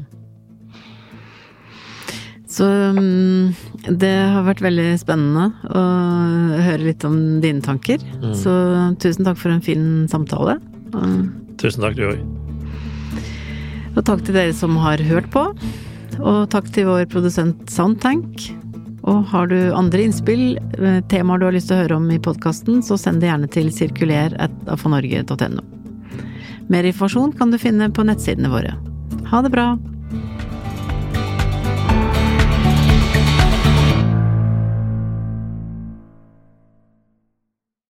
Så 2.51 2.65
mm, 2.67 3.53
det 4.01 4.11
har 4.11 4.43
vært 4.43 4.63
veldig 4.65 4.89
spennende 4.99 5.51
å 5.71 5.83
høre 6.65 6.83
litt 6.89 7.05
om 7.07 7.15
dine 7.43 7.63
tanker. 7.63 8.03
Mm. 8.19 8.33
Så 8.35 8.53
tusen 8.99 9.27
takk 9.27 9.39
for 9.39 9.53
en 9.53 9.63
fin 9.63 9.85
samtale. 10.11 10.57
Tusen 11.61 11.85
takk, 11.85 11.95
du 11.95 12.09
òg. 12.09 12.19
og 13.95 14.03
takk 14.07 14.25
til 14.27 14.35
dere 14.35 14.55
som 14.55 14.75
har 14.83 14.99
hørt 15.07 15.29
på. 15.31 15.45
Og 16.19 16.41
takk 16.51 16.67
til 16.75 16.89
vår 16.89 17.07
produsent 17.11 17.71
Soundtank. 17.71 18.49
Og 19.07 19.23
har 19.31 19.47
du 19.49 19.71
andre 19.73 20.03
innspill, 20.05 20.59
eh, 20.77 20.99
temaer 21.09 21.39
du 21.39 21.45
har 21.47 21.55
lyst 21.55 21.71
til 21.71 21.79
å 21.79 21.81
høre 21.81 21.97
om 21.97 22.11
i 22.11 22.19
podkasten, 22.19 22.83
så 22.85 22.99
send 22.99 23.21
det 23.21 23.31
gjerne 23.31 23.49
til 23.49 23.71
sirkuler.afanorge.no. 23.73 25.63
Mer 26.69 26.83
informasjon 26.83 27.33
kan 27.37 27.49
du 27.51 27.57
finne 27.57 27.89
på 27.89 28.05
nettsidene 28.05 28.51
våre. 28.51 28.75
Ha 29.31 29.41
det 29.41 29.51
bra! 29.55 29.90